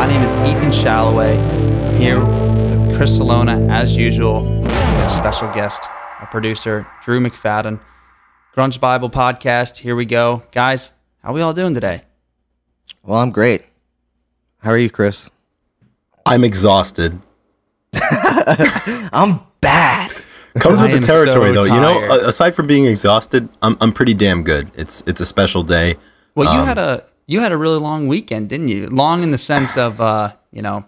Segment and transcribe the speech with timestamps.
[0.00, 1.36] My name is Ethan Shalloway.
[1.38, 4.44] I'm here with Chris Salona, as usual.
[4.62, 5.82] We have a special guest,
[6.20, 7.78] our producer, Drew McFadyen.
[8.56, 9.76] Grunge Bible Podcast.
[9.76, 10.42] Here we go.
[10.52, 12.04] Guys, how are we all doing today?
[13.02, 13.66] Well, I'm great.
[14.60, 15.28] How are you, Chris?
[16.24, 17.20] I'm exhausted.
[18.00, 20.12] I'm bad.
[20.60, 21.74] Comes I with the territory, so though.
[21.74, 24.70] You know, aside from being exhausted, I'm I'm pretty damn good.
[24.74, 25.96] It's it's a special day.
[26.34, 28.88] Well, you Um, had a you had a really long weekend, didn't you?
[28.88, 30.84] Long in the sense of uh, you know,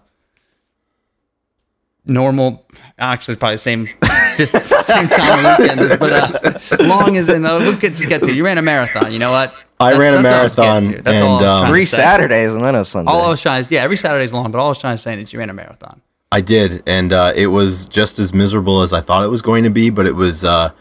[2.04, 2.66] normal.
[2.98, 3.88] Actually, probably the same,
[4.36, 4.52] just
[4.84, 6.00] same time of weekend.
[6.00, 8.34] But uh, long as in uh, we'll get to get to.
[8.34, 9.12] You ran a marathon.
[9.12, 9.54] You know what?
[9.78, 11.02] I ran a what I was getting marathon to.
[11.02, 11.96] That's all I was and, um, trying to Three say.
[11.96, 13.12] Saturdays and then a Sunday.
[13.12, 15.02] All I was trying to yeah, every Saturday's long, but all I was trying to
[15.02, 16.02] say is you ran a marathon.
[16.32, 19.64] I did, and uh, it was just as miserable as I thought it was going
[19.64, 20.72] to be, but it was uh,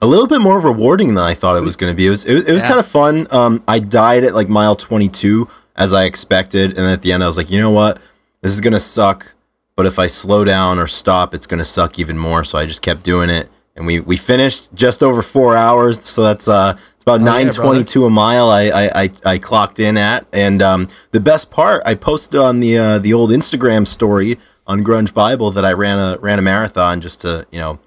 [0.00, 2.06] a little bit more rewarding than I thought it was going to be.
[2.06, 2.68] It was it was, it was Yeah.
[2.68, 3.26] kind of fun.
[3.30, 7.26] Um, I died at like mile 22 as I expected, and at the end I
[7.26, 7.98] was like, you know what,
[8.42, 9.32] this is gonna suck,
[9.76, 12.44] but if I slow down or stop, it's gonna suck even more.
[12.44, 16.04] So I just kept doing it, and we we finished just over four hours.
[16.04, 16.76] So that's uh.
[16.96, 18.50] It's about Oh, nine twenty two a mile.
[18.50, 22.60] I, I I I clocked in at, and um, the best part, I posted on
[22.60, 26.42] the uh, the old Instagram story on Grunge Bible that I ran a ran a
[26.42, 27.78] marathon just to you know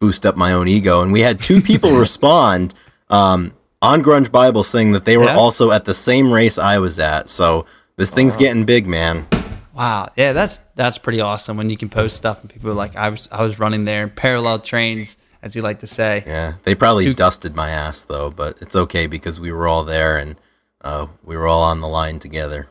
[0.00, 2.74] boost up my own ego, and we had two people respond
[3.10, 5.36] um, on Grunge Bible saying that they were Yeah?
[5.36, 7.28] also at the same race I was at.
[7.28, 9.26] So this thing's getting big, man.
[9.74, 12.96] Wow, yeah, that's that's pretty awesome when you can post stuff and people are like,
[12.96, 16.24] I was I was running there in parallel trains, as you like to say.
[16.26, 19.84] Yeah, they probably Two- dusted my ass though, but it's okay because we were all
[19.84, 20.36] there and
[20.82, 22.66] uh, we were all on the line together.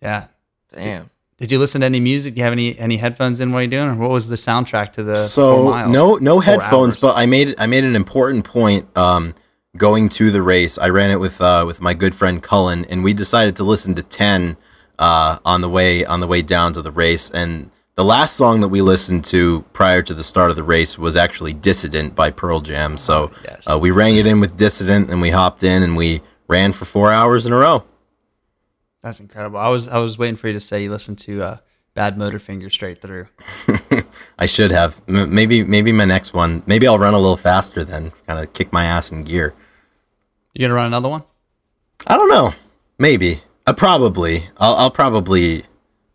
[0.00, 0.28] Yeah.
[0.72, 1.10] Damn.
[1.38, 2.34] Did you listen to any music?
[2.34, 3.52] Do you have any any headphones in?
[3.52, 5.90] While you're doing, or what was the soundtrack to the four so miles?
[5.90, 9.34] no no headphones but i made i made an important point um
[9.76, 10.78] going to the race.
[10.78, 13.94] I ran it with uh with my good friend cullen and we decided to listen
[13.94, 14.56] to 10
[14.98, 17.30] uh on the way on the way down to the race.
[17.30, 20.98] And the last song that we listened to prior to the start of the race
[20.98, 22.96] was actually dissident by pearl jam.
[22.96, 23.64] So yes.
[23.66, 26.84] uh, we rang it in with dissident and we hopped in and we ran for
[26.84, 27.84] four hours in a row
[29.08, 29.58] That's incredible.
[29.58, 31.56] I was I was waiting for you to say you listened to uh,
[31.96, 33.26] Badmotorfinger straight through.
[34.38, 37.84] i should have M- maybe maybe my next one maybe i'll run a little faster
[37.84, 39.54] then kind of kick my ass in gear
[40.52, 41.22] You gonna run another one?
[42.06, 42.52] I don't know.
[42.98, 43.42] Maybe.
[43.66, 44.50] Uh, probably.
[44.58, 45.64] I'll, I'll probably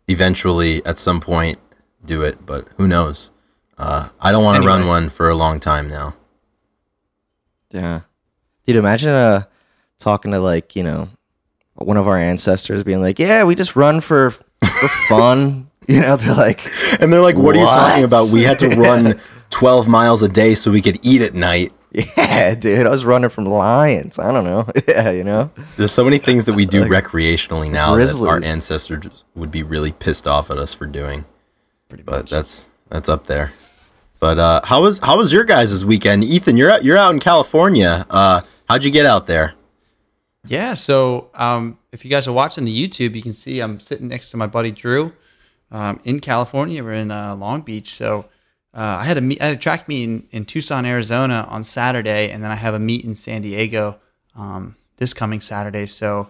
[0.06, 1.58] eventually at some point
[2.06, 3.32] do it, but who knows?
[3.76, 6.14] Uh, I don't want to run one for a long time now.
[7.70, 8.02] Yeah.
[8.64, 9.42] Dude, imagine uh
[9.98, 11.08] talking to like, you know,
[11.86, 15.70] one of our ancestors being like, Yeah, we just run for for fun.
[15.88, 18.32] You know, they're like And they're like, "What, are you talking about?
[18.32, 22.54] We had to run 12 miles a day so we could eat at night." Yeah,
[22.56, 24.18] dude, I was running from lions.
[24.18, 24.66] I don't know.
[24.88, 25.50] Yeah, you know?
[25.76, 29.92] There's so many things that we do recreationally now that our ancestors would be really
[29.92, 31.24] pissed off at us for doing.
[31.88, 32.30] Pretty But much.
[32.30, 33.52] that's that's up there.
[34.20, 36.56] But uh, how was how was your guys' weekend, Ethan?
[36.56, 38.06] You're out you're out in California.
[38.10, 39.52] Uh, how'd you get out there?
[40.46, 40.74] Yeah.
[40.74, 44.30] So um, if you guys are watching the YouTube, you can see I'm sitting next
[44.30, 45.12] to my buddy Drew
[45.70, 46.84] um, in California.
[46.84, 47.94] We're in uh, Long Beach.
[47.94, 48.26] So
[48.74, 51.64] uh, I had a meet, I had a track meet in, in Tucson, Arizona on
[51.64, 53.98] Saturday, and then I have a meet in San Diego
[54.36, 55.86] um, this coming Saturday.
[55.86, 56.28] So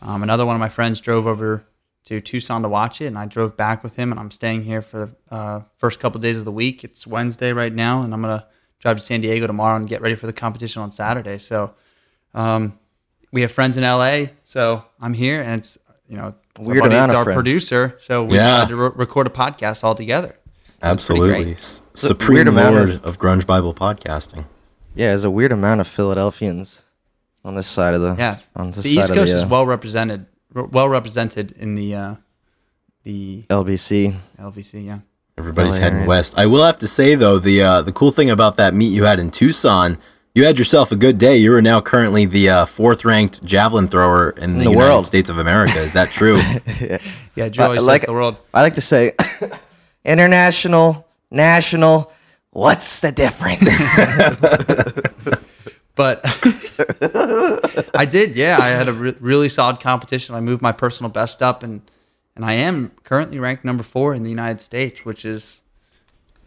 [0.00, 1.64] um, another one of my friends drove over
[2.04, 4.82] to Tucson to watch it, and I drove back with him, and I'm staying here
[4.82, 6.82] for the uh, first couple of days of the week.
[6.82, 8.46] It's Wednesday right now, and I'm gonna
[8.80, 11.38] drive to San Diego tomorrow and get ready for the competition on Saturday.
[11.38, 11.74] So
[12.34, 12.78] um,
[13.32, 15.78] we have friends in LA, so I'm here, and it's
[16.08, 17.36] you know it's our Weird buddy, amount it's of our friends.
[17.36, 18.44] producer, so we Yeah.
[18.52, 20.36] decided to re- record a podcast all together.
[20.82, 21.44] Absolutely.
[21.44, 21.56] great.
[21.58, 24.44] S- a Supreme weird amount Lord of- of, Grunge Bible podcasting.
[24.94, 26.82] Yeah, there's a weird amount of Philadelphians
[27.44, 29.44] on this side of the Yeah, on this the side East of Coast the, is
[29.44, 32.14] uh, well represented, r- well represented in the uh,
[33.04, 34.14] the LBC.
[34.38, 34.84] LVC.
[34.86, 34.98] Yeah,
[35.38, 36.06] Everybody's Oh, heading yeah.
[36.06, 36.34] west.
[36.36, 39.04] I will have to say though, the uh, the cool thing about that meet you
[39.04, 39.98] had in Tucson,
[40.34, 41.36] you had yourself a good day.
[41.36, 45.06] You are now currently the uh, fourth ranked javelin thrower in the, the United world.
[45.06, 45.78] States of America.
[45.80, 46.36] Is that true?
[47.36, 47.48] yeah.
[47.48, 48.36] Joe I- always I like- the world.
[48.54, 49.12] I like to say
[50.04, 52.12] international, national.
[52.50, 53.68] What's the difference?
[55.94, 56.22] But
[57.94, 58.56] I did, yeah.
[58.58, 60.34] I had a re- really solid competition.
[60.34, 61.82] I moved my personal best up, and
[62.34, 65.60] and I am currently ranked number four in the United States, which is,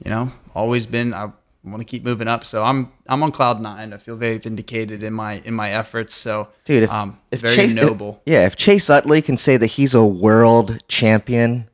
[0.03, 1.13] you know, always been.
[1.13, 1.29] I
[1.71, 3.94] want to keep moving up, so I'm I'm on cloud nine.
[3.94, 6.13] I feel very vindicated in my in my efforts.
[6.15, 8.21] So, Dude, if, um, if very Chase, noble.
[8.25, 11.69] yeah, if Chase Utley can say that he's a world champion,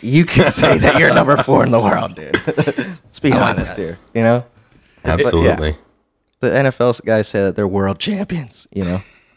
[0.00, 2.36] you can say that you're number four in the world, dude.
[2.46, 3.82] Let's be like honest that.
[3.82, 3.98] here.
[4.14, 4.44] You know,
[5.04, 5.76] Absolutely.
[6.40, 8.66] the NFL guys say that they're world champions.
[8.72, 8.98] You know,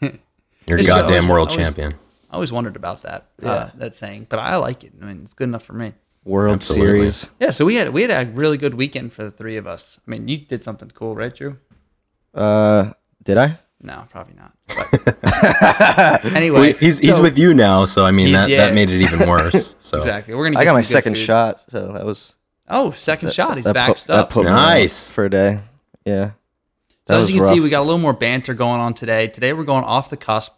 [0.66, 1.92] You're It's goddamn was- world I was- champion.
[2.30, 4.92] I always wondered about that uh, that saying, but I like it.
[5.00, 5.94] I mean, it's good enough for me.
[6.28, 6.96] World Absolutely.
[6.96, 7.30] Series.
[7.40, 9.98] Yeah, so we had we had a really good weekend for the three of us.
[10.06, 11.56] I mean, you did something cool, right, Drew?
[12.34, 12.92] Uh,
[13.24, 13.58] did I?
[13.80, 14.52] No, probably not.
[14.66, 18.58] But anyway, he's he's so- with you now, so I mean that yeah.
[18.58, 19.74] that made it even worse.
[19.80, 20.34] So exactly.
[20.34, 20.58] We're gonna.
[20.60, 21.22] I got my second food.
[21.22, 22.36] shot, so that was
[22.68, 23.56] Oh, second shot.
[23.56, 24.28] He's that vaxxed put, up.
[24.28, 25.10] That put Nice.
[25.12, 25.60] for a day.
[26.04, 26.32] Yeah.
[27.06, 29.28] So as you can see, we got a little more banter going on today.
[29.28, 30.52] Today we're going off the cusp.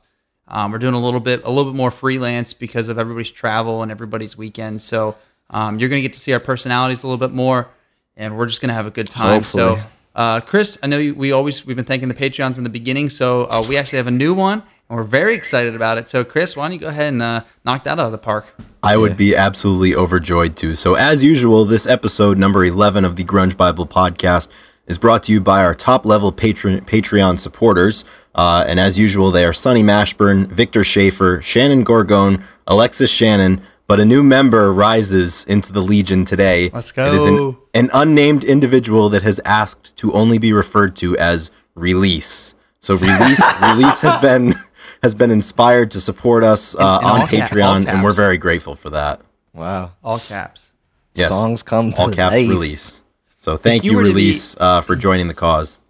[0.48, 3.82] Um, we're doing a little bit, a little bit more freelance because of everybody's travel
[3.84, 4.82] and everybody's weekend.
[4.82, 5.14] So
[5.50, 7.68] um, you're going to get to see our personalities a little bit more,
[8.16, 9.42] and we're just going to have a good time.
[9.42, 9.78] So,
[10.14, 13.10] uh, Chris, I know you, we always we've been thanking the Patreons in the beginning,
[13.10, 16.08] so uh, we actually have a new one, and we're very excited about it.
[16.08, 18.54] So, Chris, why don't you go ahead and uh, knock that out of the park?
[18.82, 20.74] I would be absolutely overjoyed too.
[20.74, 24.48] So, as usual, this episode, number 11 of the Grunge Bible podcast,
[24.86, 28.04] is brought to you by our top level patron, Patreon supporters.
[28.34, 33.62] Uh, and as usual, they are Sonny Mashburn, Victor Schaefer, Shannon Gorgone, Alexis Shannon.
[33.90, 36.70] But a new member rises into the Legion today.
[36.72, 37.58] Let's It is go.
[37.74, 42.54] an, an unnamed individual that has asked to only be referred to as Release.
[42.78, 44.54] So, Release, Release has been.
[45.02, 48.36] Has been inspired to support us uh, in on all ca- Patreon, and we're very
[48.36, 49.22] grateful for that.
[49.54, 49.92] Wow.
[50.04, 50.72] All caps.
[51.14, 51.30] Yes.
[51.30, 52.48] Songs come to all caps life.
[52.48, 53.02] release.
[53.38, 55.80] So thank you you, were to be- release, uh, for joining the cause.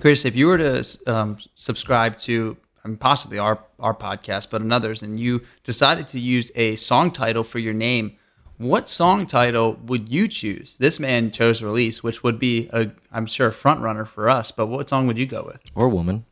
[0.00, 5.02] Chris, if you were to um, subscribe to um, possibly our our podcast, but another's,
[5.02, 8.16] and you decided to use a song title for your name,
[8.58, 10.76] what song title would you choose?
[10.76, 14.50] This man chose "Release," which would be a, I'm sure, a front runner for us.
[14.50, 15.62] But what song would you go with?
[15.74, 16.26] Or woman.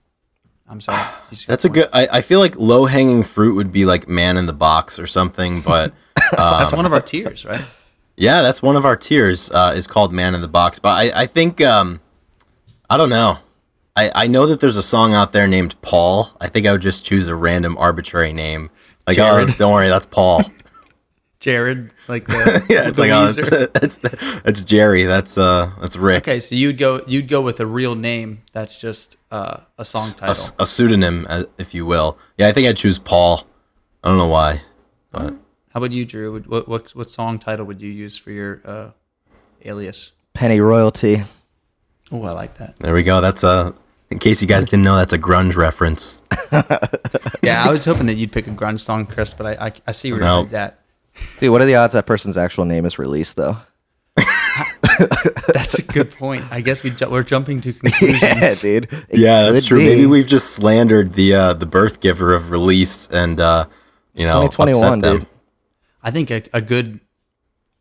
[0.68, 1.00] I'm sorry,
[1.30, 1.88] you just That's a good.
[1.92, 5.06] I, I feel like low hanging fruit would be like "Man in the Box" or
[5.06, 5.94] something, but
[6.36, 7.64] That's one of our tiers, right?
[8.16, 9.50] yeah, that's one of our tiers.
[9.50, 12.00] Uh, is called "Man in the Box," but I, I think um,
[12.90, 13.38] I don't know.
[13.98, 16.30] I, I know that there's a song out there named Paul.
[16.40, 18.70] I think I would just choose a random arbitrary name.
[19.08, 20.42] Like, oh, don't worry, that's Paul.
[21.40, 23.72] Jared, like the yeah, it's the like oh, Weezer.
[23.72, 25.04] that's, that's that's Jerry.
[25.04, 26.24] That's uh, that's Rick.
[26.24, 26.38] okay.
[26.40, 30.12] So you'd go you'd go with a real name that's just uh, a song a,
[30.12, 30.30] title.
[30.30, 32.18] s- a pseudonym, uh, if you will.
[32.36, 33.46] Yeah, I think I'd choose Paul.
[34.02, 34.62] I don't know why.
[35.10, 35.34] But
[35.70, 36.40] How about you, Drew?
[36.40, 38.90] What what what song title would you use for your uh,
[39.64, 40.12] alias?
[40.34, 41.22] Pennyroyal Tea.
[42.12, 42.76] Oh, I like that.
[42.76, 43.20] there we go.
[43.20, 43.74] That's a.
[44.10, 46.22] In case you guys didn't know, that's a grunge reference.
[47.42, 49.92] Yeah, I was hoping that you'd pick a grunge song, Chris, but I I, I
[49.92, 50.44] see where No.
[50.46, 50.80] you're at.
[51.40, 53.56] Dude, what are the odds that person's actual name is released though?
[55.54, 56.44] That's a good point.
[56.50, 58.22] I guess we ju- we're jumping to conclusions.
[58.22, 58.92] yeah, dude.
[59.08, 59.78] It Yeah, that's true.
[59.78, 59.86] be.
[59.86, 63.66] Maybe we've just slandered the uh, the birth giver of release, and uh,
[64.14, 65.18] you It's know, 2021, upset them.
[65.20, 65.26] dude.
[66.02, 67.00] I think a, a good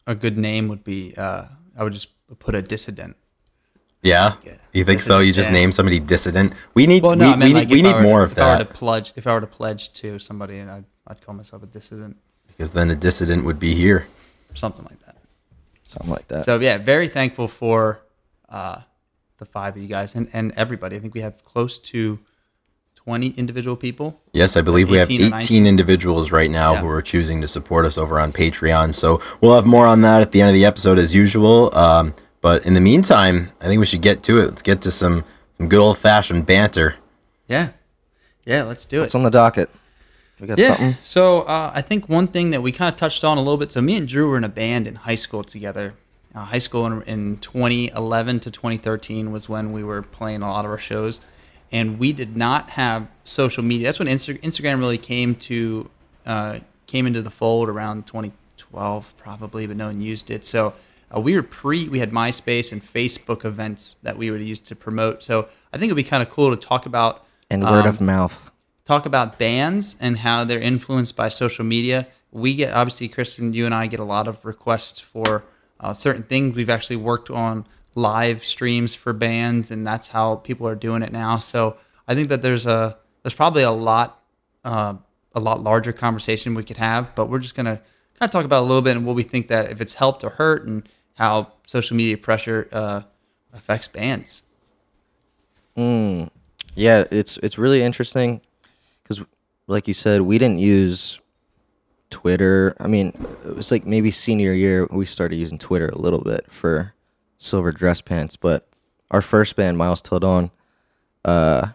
[0.05, 1.45] a good name would be uh,
[1.75, 2.09] I would just
[2.39, 3.15] put a dissident.
[4.03, 4.35] Yeah,
[4.73, 5.19] you think so?
[5.19, 5.53] You just Yeah.
[5.55, 6.53] name somebody dissident.
[6.73, 8.23] We need Well, no, we, I mean we like need, we need were to- more
[8.23, 10.69] of if I were to that pledge, if I were to pledge to somebody, and
[10.71, 12.17] I'd, I'd call myself a dissident,
[12.47, 14.07] because then a dissident would be here.
[14.49, 15.17] or something like that.
[15.83, 16.43] something like that.
[16.43, 18.01] So yeah, very thankful for
[18.49, 18.79] uh,
[19.39, 20.95] the five of you guys and, and everybody.
[20.95, 22.19] I think we have close to
[22.95, 24.19] twenty individual people.
[24.33, 26.81] Yes, I believe we have 18 or 18 individuals right now Yeah.
[26.81, 28.93] who are choosing to support us over on Patreon.
[28.93, 31.75] So we'll have more on that at the end of the episode as usual.
[31.77, 32.13] Um,
[32.47, 34.45] but in the meantime, I think we should get to it.
[34.45, 35.25] Let's get to some
[35.57, 36.95] some good old fashioned banter.
[37.49, 37.71] Yeah,
[38.45, 39.05] yeah, let's do it.
[39.07, 39.69] It's on the docket?
[40.39, 40.67] We got Yeah.
[40.69, 40.95] something.
[41.03, 43.73] So uh, I think one thing that we kind of touched on a little bit.
[43.73, 45.95] So me and Drew were in a band in high school together.
[46.33, 50.63] Uh, high school in, in 2011 to 2013 was when we were playing a lot
[50.63, 51.19] of our shows,
[51.69, 53.87] and we did not have social media.
[53.89, 55.89] That's when Insta- Instagram really came to
[56.25, 60.45] uh, came into the fold around 2012 probably, but no one used it.
[60.45, 60.73] So
[61.15, 61.87] uh, we were pre.
[61.87, 65.23] We had MySpace and Facebook events that we would use to promote.
[65.23, 68.01] So I think it'd be kind of cool to talk about And word um, of
[68.01, 68.51] mouth.
[68.85, 72.07] talk about bands and how they're influenced by social media.
[72.31, 75.45] We get obviously, Kristen, you and I get a lot of requests for
[75.79, 76.55] uh, certain things.
[76.55, 81.11] We've actually worked on live streams for bands, and that's how people are doing it
[81.11, 81.39] now.
[81.39, 84.21] So I think that there's a there's probably a lot
[84.65, 84.95] uh,
[85.33, 87.77] a lot larger conversation we could have, but we're just gonna
[88.19, 90.23] kind of talk about a little bit and what we think that if it's helped
[90.23, 90.87] or hurt, and
[91.17, 93.01] how social media pressure uh,
[93.53, 94.43] affects bands.
[96.75, 98.41] Yeah, it's it's really interesting
[99.03, 99.23] because,
[99.67, 101.19] like you said, we didn't use
[102.09, 102.75] Twitter.
[102.79, 103.13] I mean,
[103.45, 106.93] it was like maybe senior year we started using Twitter a little bit for
[107.37, 108.67] Silver Dress Pants, but
[109.09, 110.51] our first band, Miles Till
[111.25, 111.67] uh,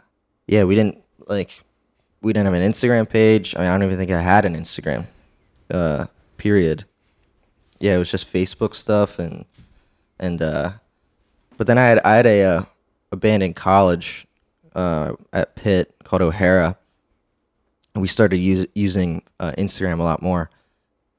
[0.46, 1.62] yeah, we didn't like
[2.22, 3.56] we didn't have an Instagram page.
[3.56, 5.06] I mean, I don't even think I had an Instagram.
[5.70, 6.06] Uh,
[6.37, 6.84] period.
[7.82, 9.44] Yeah, it was just Facebook stuff and
[10.20, 10.72] and uh,
[11.58, 12.64] but then I had I had a uh,
[13.10, 14.26] a band in college
[14.74, 16.76] uh, at Pitt called O'Hara,
[17.94, 20.48] and we started use, using uh, Instagram a lot more.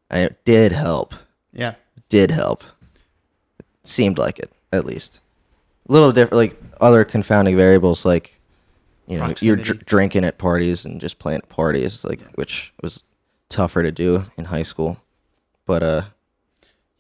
[0.10, 1.14] And it did help.
[1.52, 1.76] Yeah.
[2.08, 2.64] Did help.
[3.60, 5.20] It seemed like it, at least.
[5.90, 8.40] A little different, like other confounding variables, like
[9.06, 13.04] you know, you're dr- drinking at parties and just playing at parties, like which was
[13.50, 14.98] tougher to do in high school.
[15.66, 16.02] But uh,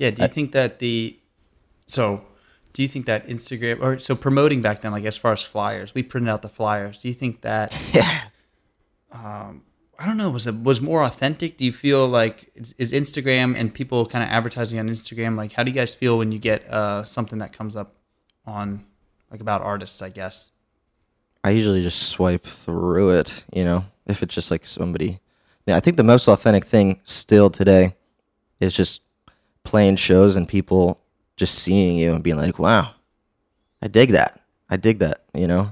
[0.03, 0.10] Yeah.
[0.10, 1.17] Do you think that the
[1.86, 2.25] so
[2.74, 5.95] do you think that Instagram or so promoting back then, like as far as flyers,
[5.95, 7.01] we printed out the flyers.
[7.01, 8.24] Do you think that yeah,
[9.13, 11.55] I don't know, was it was more authentic?
[11.55, 15.53] Do you feel like is, is Instagram and people kind of advertising on Instagram like
[15.53, 17.95] how do you guys feel when you get uh something that comes up
[18.45, 18.83] on
[19.31, 20.51] like about artists, I guess?
[21.45, 25.22] I usually just swipe through it, you know, if it's just like somebody.
[25.65, 27.95] Yeah, I think the most authentic thing still today
[28.60, 29.02] is just
[29.63, 31.00] playing shows and people
[31.38, 32.91] just seeing you and being like, "Wow,
[33.82, 34.39] I dig that.
[34.70, 35.72] I dig that," you know.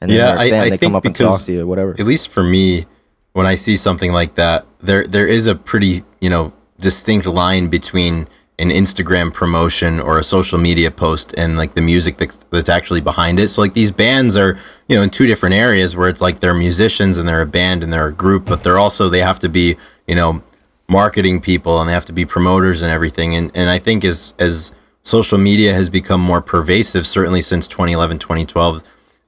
[0.00, 1.62] And then Yeah, I- fan, I they think come up and talk because- to you,
[1.62, 1.94] or whatever.
[1.98, 2.86] at least for me,
[3.32, 7.68] when I see something like that, there there is a pretty you know distinct line
[7.68, 8.26] between
[8.58, 13.00] an Instagram promotion or a social media post and like the music that's, that's actually
[13.00, 13.48] behind it.
[13.48, 14.58] So like these bands are
[14.88, 17.82] you know in two different areas where it's like they're musicians and they're a band
[17.82, 20.42] and they're a group, but they're also they have to be you know
[20.88, 23.34] marketing people and they have to be promoters and everything.
[23.34, 24.72] And and I think as as
[25.02, 28.82] social media has become more pervasive, certainly since 2011, 2012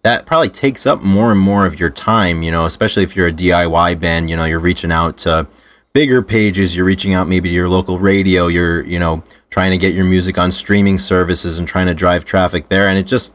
[0.04, 3.28] that probably takes up more and more of your time, you know, especially if you're
[3.28, 5.46] a DIY band, you know, you're reaching out to
[5.94, 9.78] bigger pages, you're reaching out maybe to your local radio, you're, you know, trying to
[9.78, 12.87] get your music on streaming services and trying to drive traffic there.
[12.87, 13.34] And it just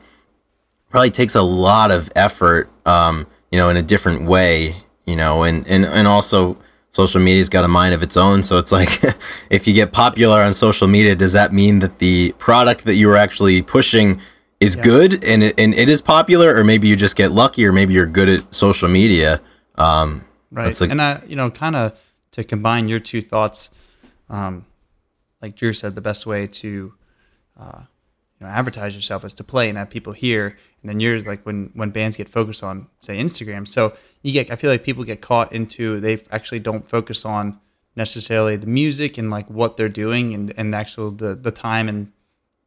[0.92, 5.42] probably takes a lot of effort, um, you know, in a different way, you know,
[5.42, 6.56] and, and, and also
[6.92, 8.44] social media's got a mind of its own.
[8.44, 8.90] So it's like,
[9.50, 13.08] if you get popular on social media, does that mean that the product that you
[13.08, 14.20] were actually pushing
[14.60, 17.72] is good and it, and it is popular, or maybe you just get lucky, or
[17.72, 19.42] maybe you're good at social media.
[19.76, 20.80] Um, Right.
[20.82, 21.94] Like- and I, you know, kind of
[22.32, 23.70] to combine your two thoughts,
[24.30, 24.66] um,
[25.42, 26.94] like Drew said, the best way to,
[27.60, 27.82] uh,
[28.40, 30.58] you know, advertise yourself is to play and have people hear.
[30.82, 33.68] And then yours, like when when bands get focused on, say, Instagram.
[33.68, 37.60] So you get, I feel like people get caught into they actually don't focus on
[37.96, 41.90] necessarily the music and like what they're doing and and the actual the the time
[41.90, 42.12] and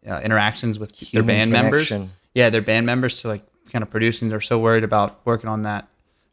[0.07, 1.92] uh, interactions with their Human band members
[2.35, 4.28] yeah, their band members to like kind of producing.
[4.28, 5.88] They're so worried about working on that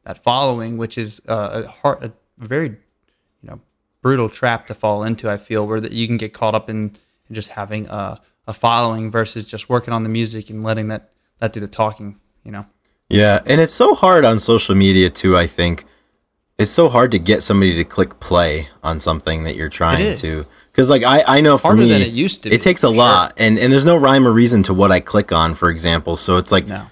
[0.06, 3.60] that following, which is uh, a hard, a very you know
[4.02, 5.30] brutal trap to fall into.
[5.30, 6.96] I feel where that you can get caught up in,
[7.28, 11.12] in just having a, a following versus just working on the music and letting that
[11.40, 12.20] that do the talking.
[12.44, 12.66] You know.
[13.10, 15.36] Yeah, and it's so hard on social media too.
[15.38, 15.86] I think
[16.58, 20.46] it's so hard to get somebody to click play on something that you're trying to.
[20.72, 22.88] Because like I, I know for Harder me, it used to be, It takes a
[22.88, 22.96] sure.
[22.96, 25.56] lot, and and there's no rhyme or reason to what I click on.
[25.56, 26.88] For example, so it's like, No.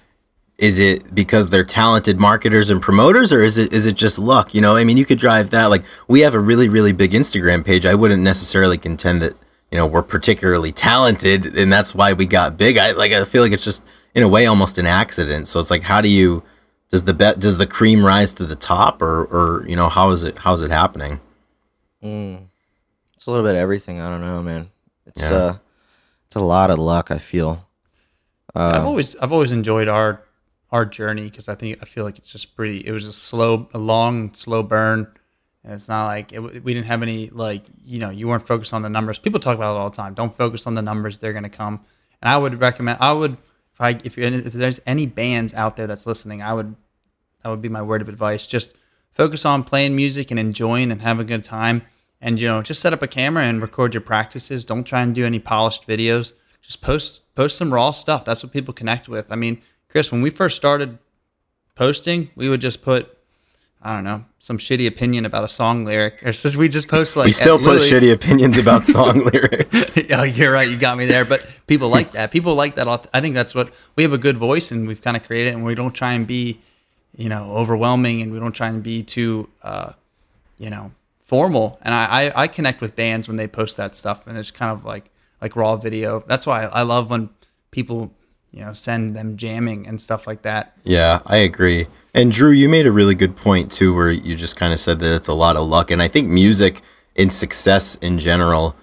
[0.58, 4.54] is it because they're talented marketers and promoters, or is it is it just luck?
[4.54, 5.66] You know, I mean, you could drive that.
[5.66, 7.86] Like we have a really really big Instagram page.
[7.86, 9.34] I wouldn't necessarily contend that
[9.70, 12.76] you know we're particularly talented, and that's why we got big.
[12.76, 13.84] I like I feel like it's just
[14.18, 15.46] in a way almost an accident.
[15.48, 16.42] So it's like, how do you
[16.90, 20.10] does the bet does the cream rise to the top, or or you know how
[20.10, 21.20] is it how is it happening?
[22.02, 24.00] It's a little bit of everything.
[24.00, 24.70] I don't know, man.
[25.06, 25.36] It's Yeah.
[25.36, 25.56] uh,
[26.26, 27.10] it's a lot of luck.
[27.10, 27.64] I feel.
[28.54, 30.22] I've always I've always enjoyed our
[30.72, 32.84] our journey because I think I feel like it's just pretty.
[32.86, 35.06] It was a slow, a long, slow burn,
[35.62, 38.72] and it's not like it, we didn't have any like you know you weren't focused
[38.74, 39.18] on the numbers.
[39.18, 40.14] People talk about it all the time.
[40.14, 41.80] Don't focus on the numbers; they're gonna come.
[42.22, 42.98] And I would recommend.
[43.00, 43.36] I would
[43.78, 46.74] if I if, if there's any bands out there that's listening, I would
[47.42, 48.46] that would be my word of advice.
[48.46, 48.74] Just
[49.12, 51.82] focus on playing music and enjoying and have a good time.
[52.20, 54.64] And you know, just set up a camera and record your practices.
[54.64, 56.32] Don't try and do any polished videos.
[56.60, 58.24] Just post post some raw stuff.
[58.24, 59.30] That's what people connect with.
[59.30, 60.98] I mean, Chris, when we first started
[61.76, 63.17] posting, we would just put
[63.88, 66.22] I don't know some shitty opinion about a song lyric.
[66.22, 69.98] Or just we just post like we still put shitty opinions about song lyrics.
[70.10, 70.68] oh, you're right.
[70.68, 71.24] You got me there.
[71.24, 72.30] But people like that.
[72.30, 73.08] People like that.
[73.14, 75.54] I think that's what we have a good voice and we've kind of created it
[75.54, 76.60] and we don't try and be,
[77.16, 79.92] you know, overwhelming and we don't try and be too, uh,
[80.58, 80.92] you know,
[81.24, 81.78] formal.
[81.80, 84.70] And I, I, I connect with bands when they post that stuff and it's kind
[84.70, 86.22] of like, like raw video.
[86.26, 87.30] That's why I, I love when
[87.70, 88.12] people,
[88.52, 90.76] you know, send them jamming and stuff like that.
[90.84, 91.86] Yeah, I agree.
[92.14, 94.98] And Drew, you made a really good point too, where you just kind of said
[95.00, 95.90] that it's a lot of luck.
[95.90, 96.80] And I think music
[97.16, 98.74] and success in general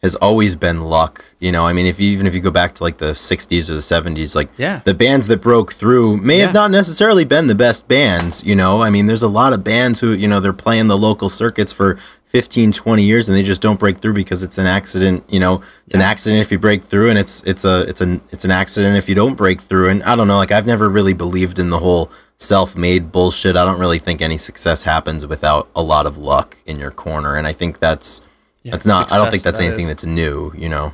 [0.00, 1.24] has always been luck.
[1.40, 3.68] You know, I mean, if you, even if you go back to like the '60s
[3.68, 4.80] or the '70s, like Yeah.
[4.84, 6.46] the bands that broke through may Yeah.
[6.46, 8.44] have not necessarily been the best bands.
[8.44, 10.96] You know, I mean, there's a lot of bands who you know they're playing the
[10.96, 11.98] local circuits for
[12.28, 15.62] 15 20 years and they just don't break through because it's an accident you know
[15.86, 18.50] it's an accident if you break through and it's it's a it's an it's an
[18.50, 21.58] accident if you don't break through and i don't know like i've never really believed
[21.58, 23.56] in the whole self-made bullshit.
[23.56, 27.36] I don't really think any success happens without a lot of luck in your corner,
[27.36, 28.22] and I think that's
[28.62, 29.12] Yeah, that's not.
[29.12, 29.88] I don't think that's that anything is.
[29.88, 30.52] that's new.
[30.56, 30.92] You know.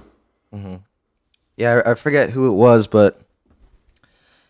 [0.53, 0.77] Mm-hmm.
[1.57, 3.21] Yeah, I, I forget who it was, but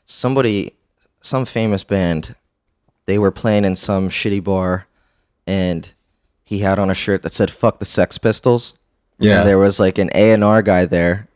[0.04, 0.72] somebody,
[1.20, 2.34] some famous band,
[3.06, 4.86] they were playing in some shitty bar,
[5.46, 5.92] and
[6.44, 8.74] he had on a shirt that said "fuck the Sex Pistols."
[9.18, 9.38] Yeah.
[9.38, 11.28] And there was like an A and R guy there,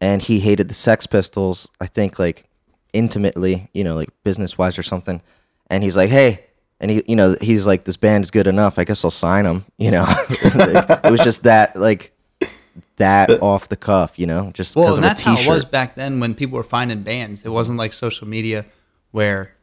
[0.00, 1.70] and he hated the Sex Pistols.
[1.80, 2.44] I think like
[2.92, 5.22] intimately, you know, like business wise or something.
[5.70, 6.44] And he's like, "Hey."
[6.80, 8.78] And he, you know, he's like, "This band's good enough.
[8.78, 12.12] I guess I'll sign them." You know, it was just that, like,
[12.98, 14.16] that off the cuff.
[14.16, 15.50] You know, just Well, because and of that's how T-shirt.
[15.50, 17.44] it was back then when people were finding bands.
[17.44, 18.64] It wasn't like social media
[19.10, 19.54] where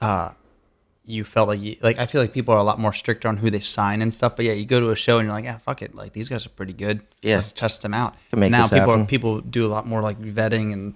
[0.00, 0.30] uh,
[1.06, 3.36] you felt like you, like I feel like people are a lot more strict on
[3.36, 4.36] who they sign and stuff.
[4.36, 6.28] But yeah, you go to a show and you're like, yeah, fuck it, like these
[6.28, 7.02] guys are pretty good.
[7.22, 7.36] Yeah.
[7.36, 8.14] let's test them out.
[8.34, 10.94] Make now people are, people do a lot more like vetting and.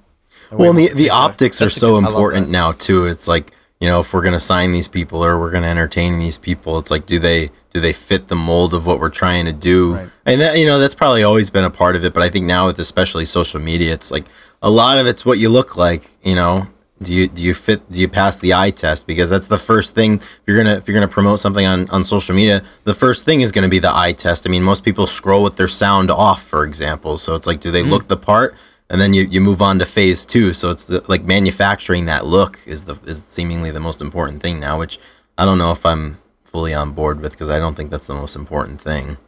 [0.53, 3.07] Well, and the, the optics are That's a so good- important now too.
[3.07, 6.39] It's like you know if we're gonna sign these people or we're gonna entertain these
[6.39, 9.53] people, it's like do they do they fit the mold of what we're trying to
[9.53, 9.95] do?
[9.95, 10.11] Right.
[10.25, 12.15] And that you know that's probably always been a part of it.
[12.15, 14.25] But I think now with especially social media, it's like
[14.63, 16.11] a lot of it's what you look like.
[16.23, 16.67] You know,
[17.03, 17.91] do you do you fit?
[17.91, 19.07] Do you pass the eye test?
[19.07, 20.15] Because that's the first thing.
[20.15, 23.41] If you're gonna if you're gonna promote something on on social media, the first thing
[23.41, 24.47] is gonna be the eye test.
[24.47, 27.19] I mean, most people scroll with their sound off, for example.
[27.19, 27.91] So it's like, do they hmm.
[27.91, 28.55] look the part?
[28.91, 30.53] and then you, you move on to phase two.
[30.53, 34.59] So it's the, like manufacturing that look is the is seemingly the most important thing
[34.59, 34.99] now, which
[35.37, 38.15] I don't know if I'm fully on board with because I don't think that's the
[38.15, 39.19] most important thing.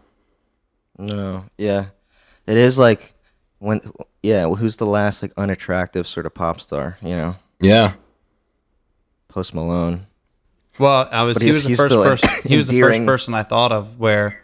[0.99, 1.87] No, yeah,
[2.47, 3.15] it is like
[3.59, 3.81] when,
[4.23, 6.99] yeah, who's the last like unattractive sort of pop star?
[7.03, 7.95] You know, Yeah,
[9.29, 10.07] Post Malone.
[10.79, 12.29] Well, I was But he he's- was the he's first still person.
[12.51, 13.07] He was the first endearing.
[13.07, 14.41] person I thought of where,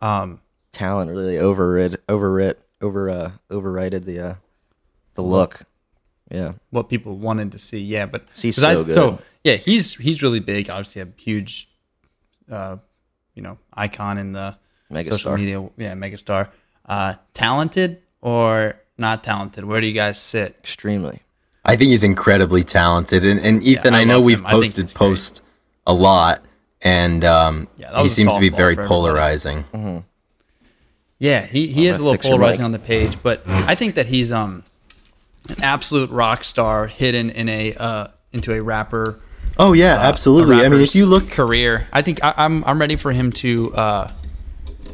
[0.00, 0.40] um,
[0.72, 4.34] Talent really overrid, overrid, over, uh, overrated the, uh,
[5.14, 5.60] the look.
[6.30, 7.78] Yeah, what people wanted to see.
[7.78, 8.94] Yeah, but He's 'cause I- so good.
[8.94, 10.68] So yeah, he's he's really big.
[10.68, 11.68] Obviously, a huge,
[12.50, 12.78] uh,
[13.34, 14.56] you know, icon in the
[14.92, 15.36] social megastar.
[15.36, 15.70] media.
[15.78, 16.50] Yeah, megastar.
[16.84, 19.64] Uh, talented or not talented?
[19.64, 20.56] Where do you guys sit?
[20.58, 21.20] Extremely.
[21.66, 24.44] I think he's incredibly talented, and, and Ethan, I I, know we've him.
[24.44, 24.94] Posted he's great.
[24.94, 25.42] post
[25.86, 26.44] a lot,
[26.80, 28.88] and um, Yeah, he seems to be very for everybody.
[28.88, 30.04] polarizing.
[31.18, 34.30] Yeah, he, he is a little polarizing on the page, but I think that he's
[34.32, 34.62] um
[35.48, 39.20] an absolute rock star hidden in a uh into a rapper
[39.58, 40.56] Oh yeah, absolutely.
[40.56, 43.74] I mean, if you look career, I think I, I'm I'm ready for him to
[43.74, 44.10] uh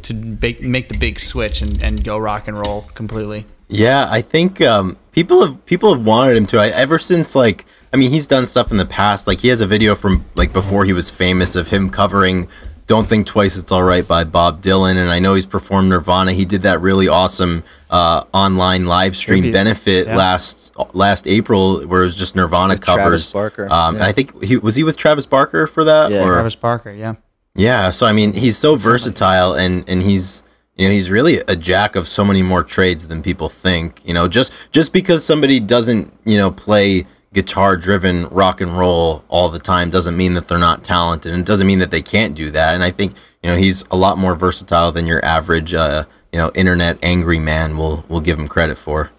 [0.02, 3.46] to make, make the big switch and, and go rock and roll completely.
[3.72, 6.58] Yeah, I think um, people have people have wanted him to.
[6.58, 9.26] I, ever since like, I mean, he's done stuff in the past.
[9.26, 12.48] Like he has a video from like before he was famous of him covering
[12.86, 16.32] "Don't Think Twice It's All Right" by Bob Dylan, and I know he's performed Nirvana.
[16.32, 19.52] He did that really awesome uh, online live stream Tribute.
[19.54, 20.16] benefit Yeah.
[20.16, 23.32] last last April, where it was just Nirvana With Travis covers.
[23.32, 24.04] Barker, Um, and.
[24.04, 26.10] I think he was he with Travis Barker for that.
[26.10, 26.24] Yeah.
[26.24, 26.32] or?
[26.34, 27.14] Travis Barker, yeah.
[27.54, 30.42] Yeah, so I mean, he's so versatile, and and he's
[30.76, 34.00] you know he's really a jack of so many more trades than people think.
[34.04, 39.24] You know, just just because somebody doesn't you know play guitar driven rock and roll
[39.28, 42.02] all the time doesn't mean that they're not talented, and it doesn't mean that they
[42.02, 42.74] can't do that.
[42.74, 46.38] And I think you know he's a lot more versatile than your average uh, you
[46.38, 49.10] know internet angry man will will give him credit for.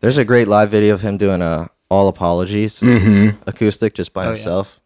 [0.00, 3.42] There's a great live video of him doing a all apologies Mm-hmm.
[3.48, 4.34] acoustic just by Oh, yeah.
[4.36, 4.79] himself.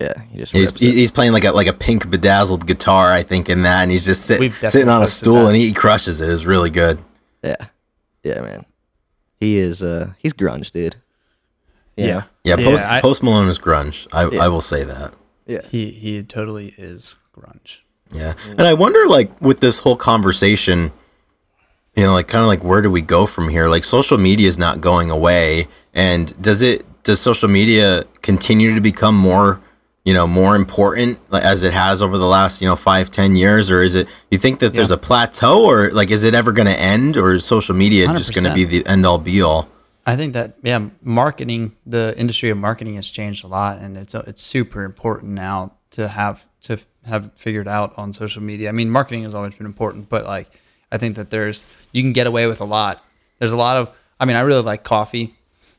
[0.00, 0.94] Yeah, he just He's, rips it.
[0.94, 4.04] he's playing like a like a pink bedazzled guitar, I think, in that, and he's
[4.06, 6.30] just sit, sitting on a stool and he crushes it.
[6.30, 6.98] It's really good.
[7.42, 7.56] yeah,
[8.24, 8.64] yeah, man.
[9.38, 10.96] He is uh he's grunge, dude.
[11.96, 12.22] Yeah.
[12.44, 14.06] Yeah, Yeah, Post I- Post Malone is grunge.
[14.12, 14.42] I, Yeah.
[14.44, 15.12] I will say that.
[15.46, 15.60] yeah.
[15.70, 17.78] He he totally is grunge.
[18.12, 20.90] Yeah, and I wonder, like, with this whole conversation,
[21.94, 23.68] you know, like, kind of like, where do we go from here?
[23.68, 26.84] Like, social media is not going away, and does it?
[27.04, 29.60] Does social media continue to become more,
[30.04, 33.70] you know, more important as it has over the last, you know, five, ten years,
[33.70, 34.08] or is it?
[34.30, 37.34] You think that there's a plateau, or like, is it ever going to end, or
[37.34, 39.68] is social media just going to be the end all be all?
[40.06, 44.14] I think that yeah, marketing the industry of marketing has changed a lot, and it's
[44.14, 48.68] it's super important now to have to have figured out on social media.
[48.70, 50.48] I mean, marketing has always been important, but like
[50.90, 53.02] I think that there's you can get away with a lot.
[53.38, 55.36] There's a lot of I mean, I really like coffee,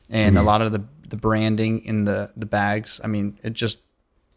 [0.08, 0.46] and a mm-hmm.
[0.46, 3.00] lot of the the branding in the the bags.
[3.02, 3.78] I mean, it just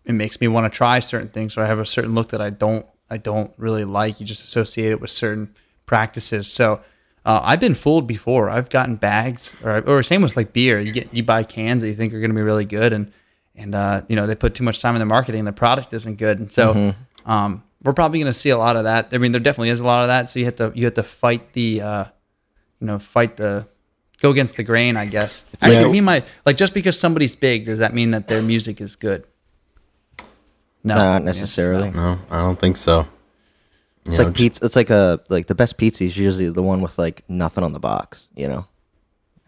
[0.06, 2.42] it makes me want to try certain things, or I have a certain look that
[2.42, 4.20] I don't I don't really like.
[4.20, 5.54] You just associate it with certain
[5.86, 6.48] practices.
[6.52, 6.82] So
[7.26, 8.50] uh, I've been fooled before.
[8.50, 10.80] I've gotten bags, or or same with like beer.
[10.80, 13.12] You get you buy cans that you think are going to be really good, and
[13.56, 15.40] and uh, you know they put too much time in the marketing.
[15.40, 16.94] and The product isn't good, and so
[17.26, 19.10] um, we're probably going to see a lot of that.
[19.12, 20.30] I mean, there definitely is a lot of that.
[20.30, 22.04] So you have to you have to fight the uh,
[22.80, 23.68] you know fight the
[24.22, 25.44] go against the grain, I guess.
[25.54, 28.82] like- Actually, he might like just because somebody's big, does that mean that their music
[28.82, 29.26] is good?
[30.86, 31.90] No, Not necessarily.
[31.92, 33.08] No, I don't think so.
[34.06, 34.64] It's like pizza.
[34.64, 37.74] It's like a like the best pizza is usually the one with like nothing on
[37.74, 38.30] the box.
[38.36, 38.68] You know,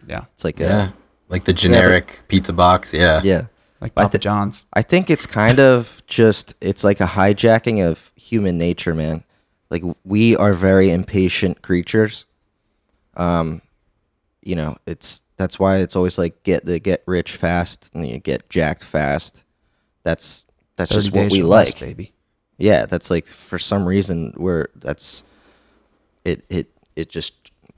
[0.07, 0.93] Yeah, it's like Yeah, a,
[1.29, 2.91] like the generic pizza box.
[2.91, 3.45] Yeah, yeah.
[3.81, 4.65] like Papa thi- John's.
[4.73, 9.23] I think it's kind of just it's like a hijacking of human nature, man.
[9.69, 12.25] Like we are very impatient creatures.
[13.15, 13.61] Um,
[14.41, 18.17] you know, it's that's why it's always like get the get rich fast and you
[18.17, 19.43] get jacked fast.
[20.01, 20.46] That's
[20.77, 21.79] that's just what we less, like.
[21.79, 22.13] baby.
[22.57, 25.23] Yeah, that's like for some reason we're that's
[26.23, 27.33] it it it just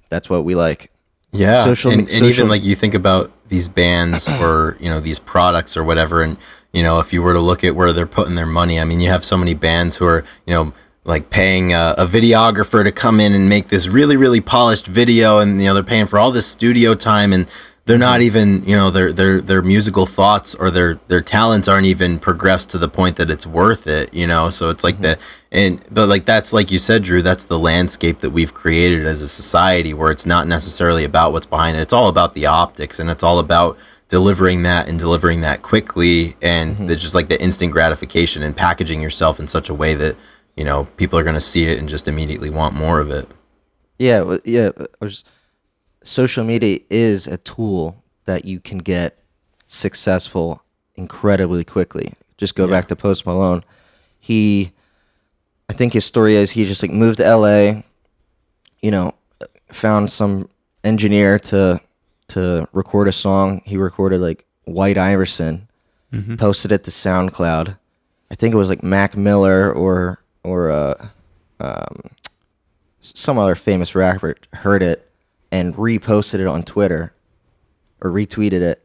[0.09, 0.91] that's what we like.
[1.31, 5.19] Yeah, Social- and, and even like you think about these bands or you know these
[5.19, 6.37] products or whatever, and
[6.73, 8.99] you know if you were to look at where they're putting their money, I mean,
[8.99, 10.73] you have so many bands who are you know
[11.05, 15.39] like paying a, a videographer to come in and make this really really polished video,
[15.39, 17.47] and you know they're paying for all this studio time, and
[17.89, 18.27] they're not mm-hmm.
[18.27, 22.69] even you know their their their musical thoughts or their their talents aren't even progressed
[22.69, 24.51] to the point that it's worth it, you know.
[24.51, 25.03] So it's like mm-hmm.
[25.03, 25.19] the
[25.51, 27.23] and but like that's like you said, Drew.
[27.23, 31.47] That's the landscape that we've created as a society, where it's not necessarily about what's
[31.47, 31.79] behind it.
[31.79, 33.75] It's all about the optics, and it's all about
[34.07, 36.85] delivering that and delivering that quickly, and mm-hmm.
[36.85, 40.15] the, just like the instant gratification and packaging yourself in such a way that
[40.55, 43.27] you know people are going to see it and just immediately want more of it.
[43.97, 44.69] Yeah, yeah.
[44.77, 45.23] I was-
[46.03, 49.17] social media is a tool that you can get
[49.65, 50.63] successful
[50.95, 52.13] incredibly quickly.
[52.37, 53.63] Just go back to Post Malone.
[54.19, 54.71] He,
[55.69, 57.83] I think his story is he just like moved to L.A.
[58.81, 59.13] You know,
[59.71, 60.49] found some
[60.83, 61.81] engineer to
[62.29, 63.61] to record a song.
[63.65, 65.67] He recorded like White Iverson,
[66.37, 67.77] posted it to SoundCloud.
[68.31, 71.09] I think it was like Mac Miller or or uh,
[73.01, 75.08] some other famous rapper heard it
[75.51, 77.13] and reposted it on Twitter
[78.01, 78.83] or retweeted it,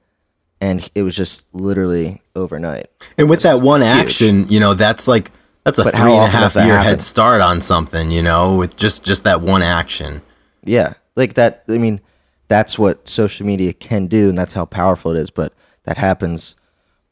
[0.61, 2.87] and it was just literally overnight.
[3.19, 3.91] And with that one huge.
[3.91, 5.31] action, you know, that's like
[5.65, 8.77] that's a But three and a half year head start on something, you know, with
[8.77, 10.23] just just that one action.
[10.65, 11.65] Yeah, like that.
[11.69, 12.01] I mean,
[12.49, 15.31] that's what social media can do, and that's how powerful it is.
[15.31, 15.53] But
[15.85, 16.57] that happens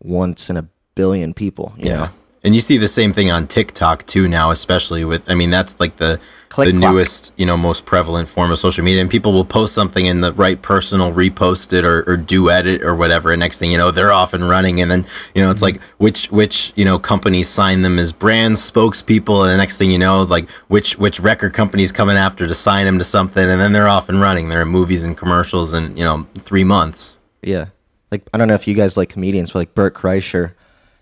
[0.02, 1.74] once in a billion people.
[1.76, 1.96] You Yeah.
[1.96, 2.08] know?
[2.44, 5.78] And you see the same thing on TikTok too now, especially with I mean that's
[5.78, 6.18] like the
[6.52, 6.92] Click the clock.
[6.92, 9.00] newest, you know, most prevalent form of social media.
[9.00, 12.66] And people will post something and the right person will repost it or, or duet
[12.66, 13.32] it or whatever.
[13.32, 14.78] And next thing you know, they're off and running.
[14.78, 18.56] And then, you know, it's like which which, you know, companies sign them as brand
[18.56, 22.54] spokespeople and the next thing you know, like which which record company's coming after to
[22.54, 24.50] sign them to something and then they're off and running.
[24.50, 27.18] They're in movies and commercials in, you know, three months.
[27.40, 27.68] Yeah.
[28.10, 30.52] Like I don't know if you guys like comedians, but like Bert Kreischer,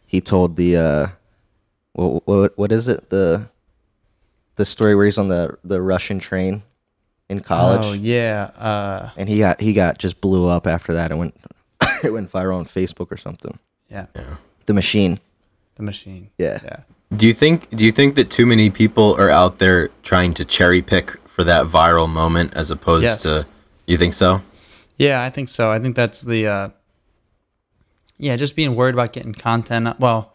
[0.06, 1.06] he told the uh
[1.94, 3.10] what what, what is it?
[3.10, 3.48] The
[4.60, 6.62] the story where he's on the the Russian train
[7.30, 11.10] in college Oh yeah, uh, and he got he got just blew up after that
[11.10, 11.34] It went
[12.04, 13.58] it went viral on Facebook or something.
[13.88, 14.36] yeah, yeah.
[14.66, 15.18] The machine.
[15.76, 16.28] the machine.
[16.38, 16.58] Yeah.
[16.62, 16.80] yeah.
[17.16, 20.44] Do you think do you think that too many people are out there trying to
[20.44, 23.18] cherry pick for that viral moment as opposed Yes.
[23.22, 23.46] to
[23.86, 24.42] you think so?
[24.98, 25.72] Yeah, I think so.
[25.72, 26.68] I think that's the uh
[28.18, 29.98] yeah, just being worried about getting content.
[29.98, 30.34] Well,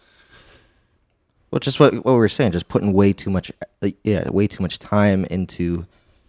[1.56, 3.50] Well, just what what we were saying, just putting way too much,
[3.82, 5.86] like, yeah, way too much time into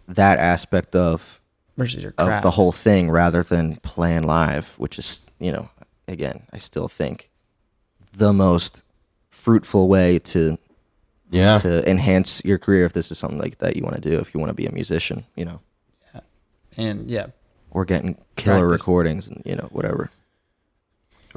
[0.06, 1.40] that aspect of
[1.76, 5.68] versus your of the whole thing rather than playing live, which is you know,
[6.06, 7.28] again, I still think
[8.12, 8.84] the most
[9.28, 10.58] fruitful way to
[11.32, 11.56] Yeah.
[11.56, 14.32] to enhance your career if this is something like that you want to do if
[14.32, 15.60] you want to be a musician, you know,
[16.76, 17.26] and yeah,
[17.72, 18.80] or getting killer Practice.
[18.80, 20.08] recordings and you know whatever.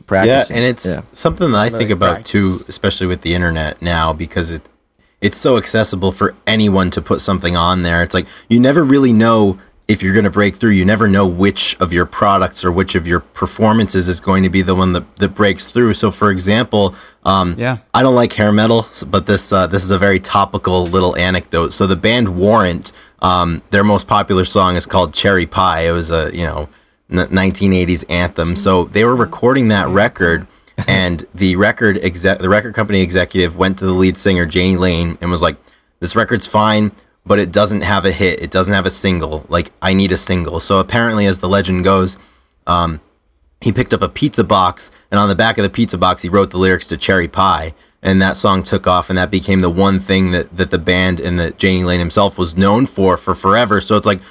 [0.07, 1.01] Or Yeah, and it's yeah.
[1.11, 2.31] something that I think about practice.
[2.31, 4.61] too, especially with the internet now because it
[5.21, 8.01] it's so accessible for anyone to put something on there.
[8.03, 9.59] It's like you never really know
[9.89, 10.69] if you're going to break through.
[10.69, 14.49] You never know which of your products or which of your performances is going to
[14.49, 15.95] be the one that, that breaks through.
[15.95, 17.79] So, for example, um, Yeah.
[17.93, 21.73] I don't like hair metal, but this uh, this is a very topical little anecdote.
[21.73, 25.81] So, the band Warrant, um, their most popular song is called Cherry Pie.
[25.87, 26.69] It was a you know n-
[27.09, 28.55] 1980s anthem.
[28.55, 28.93] So mm-hmm.
[28.93, 30.47] they were recording that record,
[30.87, 35.17] and the record exec, the record company executive went to the lead singer Jani Lane
[35.21, 35.57] and was like,
[35.99, 36.91] "This record's fine."
[37.25, 38.41] But it doesn't have a hit.
[38.41, 39.45] It doesn't have a single.
[39.49, 40.59] Like I need a single.
[40.59, 42.17] So apparently, as the legend goes,
[42.65, 43.01] um,
[43.61, 46.29] he picked up a pizza box and on the back of the pizza box he
[46.29, 49.69] wrote the lyrics to cherry pie and that song took off and that became the
[49.69, 53.35] one thing that, that the band and that Jani Lane himself was known for for
[53.35, 54.21] forever so it's like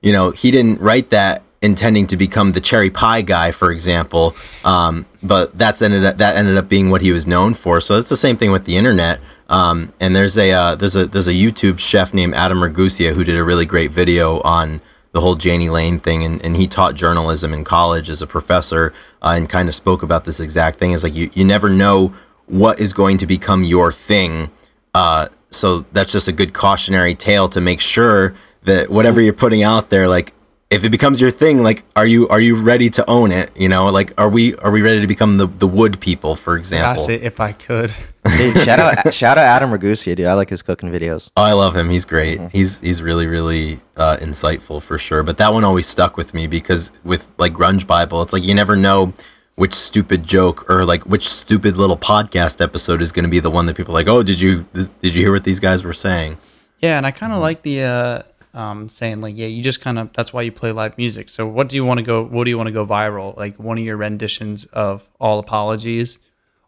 [0.00, 4.36] you know he didn't write that intending to become the cherry pie guy for example
[4.64, 7.96] um, but that's ended up that ended up being what he was known for so
[7.96, 11.28] it's the same thing with the internet um, and there's a uh, there's a there's
[11.28, 14.80] a YouTube chef named Adam Ragusea who did a really great video on
[15.12, 18.92] the whole Jani Lane thing, and, and he taught journalism in college as a professor,
[19.22, 20.92] uh, and kind of spoke about this exact thing.
[20.92, 22.12] Is like you you never know
[22.46, 24.50] what is going to become your thing.
[24.94, 29.62] Uh, so that's just a good cautionary tale to make sure that whatever you're putting
[29.62, 30.34] out there, like
[30.70, 33.50] if it becomes your thing, like are you are you ready to own it?
[33.56, 36.56] You know, like are we are we ready to become the the wood people, for
[36.56, 37.06] example?
[37.06, 37.92] Gosh, if I could.
[38.36, 40.26] Dude, shout out shout out Adam Ragusea, dude.
[40.26, 41.30] I like his cooking videos.
[41.36, 41.88] Oh, I love him.
[41.88, 42.40] He's great.
[42.52, 45.22] He's he's really really uh, insightful for sure.
[45.22, 48.54] But that one always stuck with me because with like Grunge Bible, it's like you
[48.54, 49.14] never know
[49.54, 53.50] which stupid joke or like which stupid little podcast episode is going to be the
[53.50, 54.08] one that people are like.
[54.08, 56.36] Oh, did you did you hear what these guys were saying?
[56.80, 58.22] Yeah, and I kind of like the uh,
[58.58, 61.28] um, saying like, yeah, you just kind of that's why you play live music.
[61.28, 62.24] So what do you want to go?
[62.24, 63.36] What do you want to go viral?
[63.36, 66.18] Like one of your renditions of All Apologies,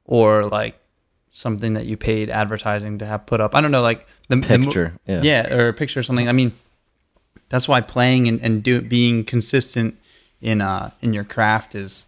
[0.04, 0.78] or like
[1.30, 3.54] something that you paid advertising to have put up.
[3.54, 5.22] I don't know, like the the mo- Picture, yeah.
[5.22, 6.28] yeah, or a picture or something.
[6.28, 6.52] I mean,
[7.48, 9.96] that's why playing and, and do being consistent
[10.40, 12.06] in uh in your craft is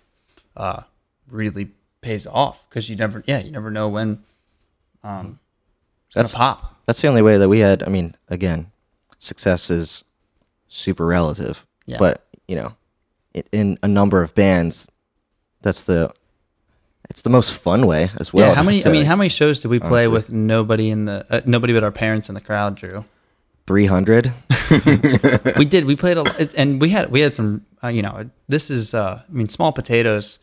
[0.56, 0.82] uh
[1.30, 4.22] really pays off because you never yeah you never know when
[5.04, 5.38] um
[6.06, 6.68] it's That's- pop.
[6.86, 7.84] That's the only way that we had.
[7.84, 8.71] I mean, again,
[9.22, 10.04] success is
[10.68, 11.66] super relative.
[11.86, 11.98] Yeah.
[11.98, 12.74] But you know,
[13.32, 14.90] in, in a number of bands,
[15.62, 16.12] that's the
[17.08, 18.48] it's the most fun way as well.
[18.48, 18.84] yeah, how many?
[18.84, 20.14] I mean, how many shows did we play honestly.
[20.14, 22.74] with nobody in the uh, nobody but our parents in the crowd?
[22.74, 23.04] Drew,
[23.66, 24.32] 300
[25.58, 25.84] we did.
[25.84, 27.64] We played a lot, and we had we had some.
[27.84, 30.38] Uh, you know, this is uh, I mean, small potatoes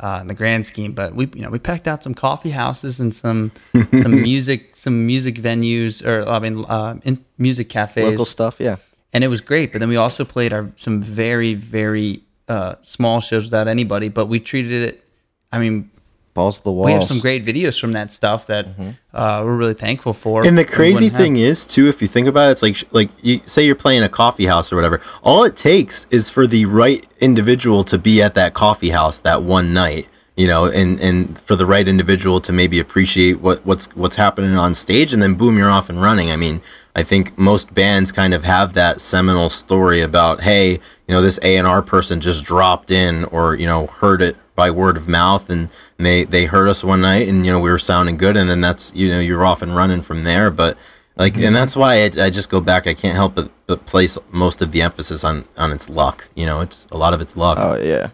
[0.00, 3.00] uh, in the grand scheme, but we you know we packed out some coffee houses
[3.00, 8.24] and some some music some music venues or I mean uh, in music cafes local
[8.24, 8.56] stuff.
[8.60, 8.76] Yeah.
[9.12, 9.72] and it was great.
[9.72, 14.26] But then we also played our some very very uh, small shows without anybody, but
[14.26, 15.04] we treated it.
[15.52, 15.90] I mean,
[16.34, 16.86] Balls to the walls.
[16.86, 18.66] we have some great videos from that stuff that
[19.12, 20.46] uh, we're really thankful for.
[20.46, 22.76] And the crazy wouldn't have- thing is, too, if you think about it, it's like
[22.90, 25.00] like you say you're playing a coffee house or whatever.
[25.22, 29.42] All it takes is for the right individual to be at that coffee house that
[29.42, 33.94] one night, you know, and and for the right individual to maybe appreciate what what's
[33.94, 36.30] what's happening on stage, and then boom, you're off and running.
[36.30, 36.62] I mean,
[36.96, 40.80] I think most bands kind of have that seminal story about, hey, you
[41.14, 44.70] know, this A and R person just dropped in, or you know, heard it by
[44.70, 47.78] word of mouth and they they heard us one night and you know we were
[47.78, 50.76] sounding good and then that's you know you're off and running from there but
[51.16, 54.18] like and that's why I, I just go back i can't help but, but place
[54.30, 57.36] most of the emphasis on on its luck you know it's a lot of it's
[57.36, 58.10] luck Oh yeah.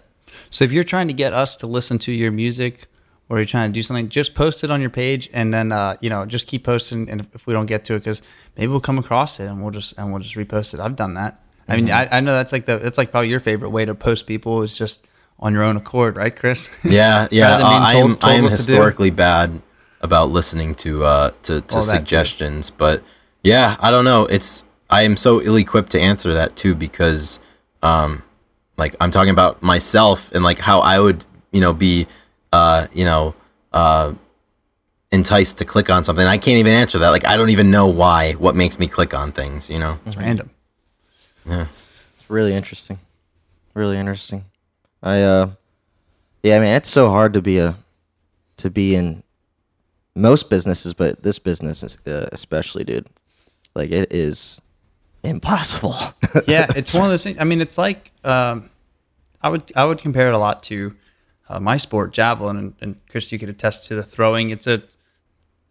[0.50, 2.86] So if you're trying to get us to listen to your music
[3.28, 5.96] or you're trying to do something, just post it on your page and then uh,
[6.00, 7.10] you know just keep posting.
[7.10, 8.22] And if, if we don't get to it, because
[8.56, 10.80] maybe we'll come across it and we'll just and we'll just repost it.
[10.80, 11.42] I've done that.
[11.70, 13.94] I mean, I, I know that's like the that's like probably your favorite way to
[13.94, 15.06] post people is just
[15.40, 16.70] on your own accord, right, Chris?
[16.84, 18.62] yeah yeah Rather uh, i told- am told i am what to do.
[18.72, 19.60] historically bad
[20.00, 21.88] about listening to uh to, to All too.
[21.88, 23.02] suggestions but
[23.42, 27.40] yeah i don't know it's i am so ill-equipped to answer that too because
[27.82, 28.22] um
[28.76, 32.06] like i'm talking about myself and like how i would you know be
[32.52, 33.34] uh you know
[33.72, 34.12] uh
[35.10, 37.86] enticed to click on something i can't even answer that like i don't even know
[37.86, 40.50] why what makes me click on things you know It's random.
[41.48, 41.66] Yeah,
[42.18, 42.98] it's really interesting.
[43.72, 44.44] Really interesting.
[45.02, 45.50] I uh
[46.42, 47.76] yeah, I mean it's so hard to be a
[48.58, 49.22] to be in
[50.14, 53.06] most businesses, but this business is, uh, especially, dude.
[53.74, 54.60] Like it is
[55.22, 55.94] impossible.
[56.46, 57.38] yeah, it's one of those things.
[57.38, 58.70] I mean, it's like um,
[59.40, 60.94] I would I would compare it a lot to
[61.48, 64.50] uh, my sport, javelin, and, and Chris, you could attest to the throwing.
[64.50, 64.82] It's a,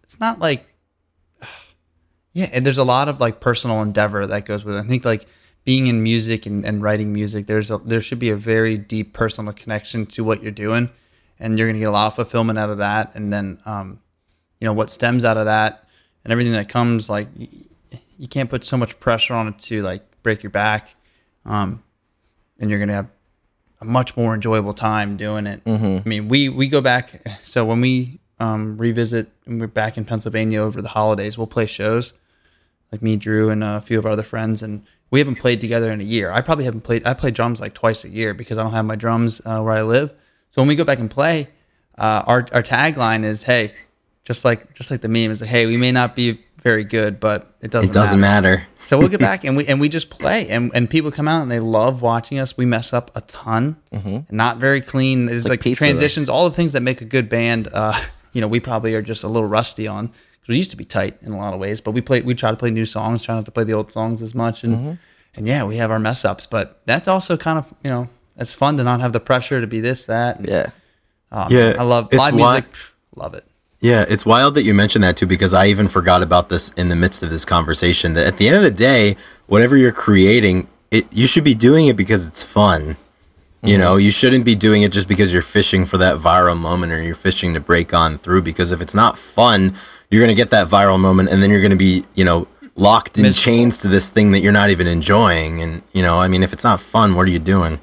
[0.03, 0.67] it's not like,
[2.33, 4.79] yeah, and there's a lot of like personal endeavor that goes with it.
[4.79, 5.27] I think like
[5.67, 9.11] being in music and, and writing music, there's a there should be a very deep
[9.11, 10.89] personal connection to what you're doing,
[11.41, 13.11] and you're gonna get a lot of fulfillment out of that.
[13.15, 13.99] And then, um,
[14.61, 15.85] you know, what stems out of that
[16.23, 17.49] and everything that comes, like y-
[18.17, 20.95] you can't put so much pressure on it to like break your back,
[21.45, 21.83] um,
[22.61, 23.09] and you're gonna have
[23.81, 25.61] a much more enjoyable time doing it.
[26.05, 27.21] I mean, we we go back.
[27.43, 31.65] So when we um, revisit, and we're back in Pennsylvania over the holidays, we'll play
[31.65, 32.13] shows,
[32.89, 35.91] like me, Drew, and a few of our other friends, and we haven't played together
[35.91, 36.31] in a year.
[36.31, 37.05] I probably haven't played.
[37.05, 39.73] I play drums like twice a year because I don't have my drums uh, where
[39.73, 40.13] I live.
[40.49, 41.49] So when we go back and play,
[41.97, 43.73] uh, our our tagline is, "Hey,
[44.27, 47.17] just like just like the meme is like, hey, we may not be very good,
[47.17, 50.09] but it doesn't it doesn't matter, so we'll get back and we and we just
[50.09, 52.57] play and, and people come out and they love watching us.
[52.57, 53.77] We mess up a ton,
[54.29, 55.29] not very clean.
[55.29, 55.87] It's like like, pizza, though.
[55.87, 57.69] transitions, all the things that make a good band.
[57.71, 57.97] Uh,
[58.33, 60.11] you know, we probably are just a little rusty on.
[60.47, 62.21] 'Cause We used to be tight in a lot of ways, but we play.
[62.21, 64.63] We try to play new songs, try not to play the old songs as much,
[64.63, 64.91] and Mm-hmm.
[65.35, 66.45] and yeah, we have our mess ups.
[66.47, 68.07] But that's also kind of you know,
[68.37, 70.39] it's fun to not have the pressure to be this that.
[70.39, 70.67] and- yeah.
[71.31, 72.71] oh, Yeah, man, I love it's live why- music.
[73.15, 73.43] Love it.
[73.79, 76.89] Yeah, it's wild that you mentioned that too, because I even forgot about this in
[76.89, 78.13] the midst of this conversation.
[78.13, 81.85] That at the end of the day, whatever you're creating, it you should be doing
[81.87, 82.95] it because it's fun.
[83.63, 86.93] You know, you shouldn't be doing it just because you're fishing for that viral moment
[86.93, 88.43] or you're fishing to break on through.
[88.43, 89.75] Because if it's not fun,
[90.09, 93.23] you're gonna get that viral moment, and then you're gonna be, you know, locked in
[93.23, 93.43] Miserable.
[93.43, 95.61] chains to this thing that you're not even enjoying.
[95.61, 97.79] And you know, I mean, if it's not fun, what are you doing?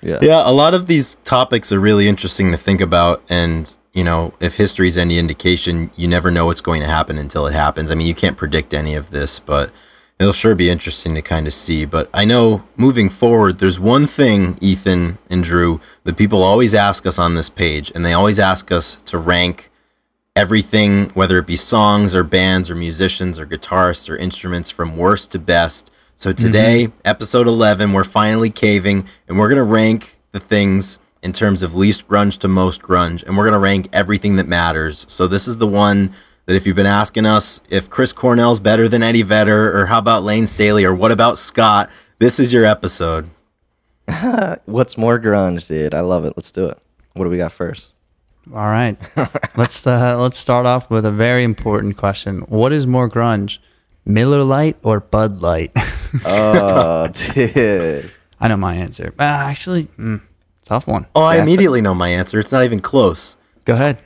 [0.00, 0.18] Yeah.
[0.22, 3.22] Yeah, a lot of these topics are really interesting to think about.
[3.28, 7.46] And, you know, if history's any indication, you never know what's going to happen until
[7.46, 7.90] it happens.
[7.90, 9.70] I mean, you can't predict any of this, but
[10.18, 11.84] it'll sure be interesting to kind of see.
[11.84, 17.06] But I know moving forward, there's one thing, Ethan and Drew, that people always ask
[17.06, 19.70] us on this page, and they always ask us to rank
[20.38, 25.32] everything, whether it be songs or bands or musicians or guitarists or instruments, from worst
[25.32, 25.90] to best.
[26.14, 26.46] So mm-hmm.
[26.46, 31.64] today, episode 11, we're finally caving and we're going to rank the things in terms
[31.64, 33.24] of least grunge to most grunge.
[33.24, 35.06] And we're going to rank everything that matters.
[35.08, 36.14] So this is the one
[36.46, 39.98] that if you've been asking us if Chris Cornell's better than Eddie Vedder or how
[39.98, 43.28] about Layne Staley or what about Scott, this is your episode.
[44.66, 45.94] What's more grunge, dude?
[45.94, 46.34] I love it.
[46.36, 46.78] Let's do it.
[47.14, 47.92] What do we got first?
[48.54, 48.96] All right.
[49.56, 52.40] let's uh, let's start off with a very important question.
[52.48, 53.58] What is more grunge,
[54.04, 55.72] Miller Lite or Bud Light?
[56.24, 58.10] Oh, dude.
[58.40, 59.12] I know my answer.
[59.18, 60.22] Uh, actually, mm,
[60.64, 61.04] tough one.
[61.14, 62.40] Oh, I immediately know my answer.
[62.40, 63.36] It's not even close.
[63.66, 63.98] Go ahead.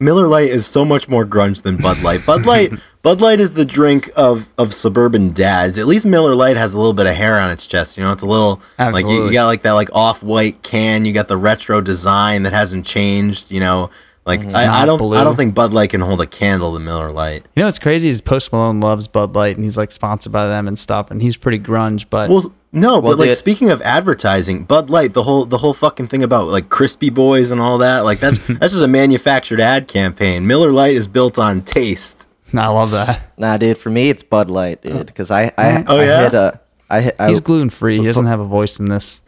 [0.00, 2.24] Miller Lite is so much more grunge than Bud Light.
[2.24, 5.76] Bud Light, Bud Light is the drink of of suburban dads.
[5.78, 7.96] At least Miller Lite has a little bit of hair on its chest.
[7.96, 11.04] You know, it's a little like you, you got like that like off white can.
[11.04, 13.50] You got the retro design that hasn't changed.
[13.50, 13.90] You know,
[14.28, 15.16] like I, I don't blue.
[15.16, 17.46] I don't think Bud Light can hold a candle to Miller Lite.
[17.56, 20.46] You know what's crazy is Post Malone loves Bud Light and he's like sponsored by
[20.46, 22.06] them and stuff, and he's pretty grunge.
[22.08, 25.58] But Well, no, Well, but like the- speaking of advertising, Bud Light, the whole the
[25.58, 28.88] whole fucking thing about like crispy boys and all that, like that's that's just a
[28.88, 30.46] manufactured ad campaign.
[30.46, 32.28] Miller Lite is built on taste.
[32.54, 33.24] I love that.
[33.38, 33.78] Nah, dude.
[33.78, 35.06] For me, it's Bud Light, dude.
[35.06, 36.22] Because I, I, Oh, I yeah?
[36.24, 36.60] hit a,
[36.90, 37.16] I hit.
[37.20, 37.98] I, He's gluten free.
[37.98, 39.20] He doesn't have a voice in this.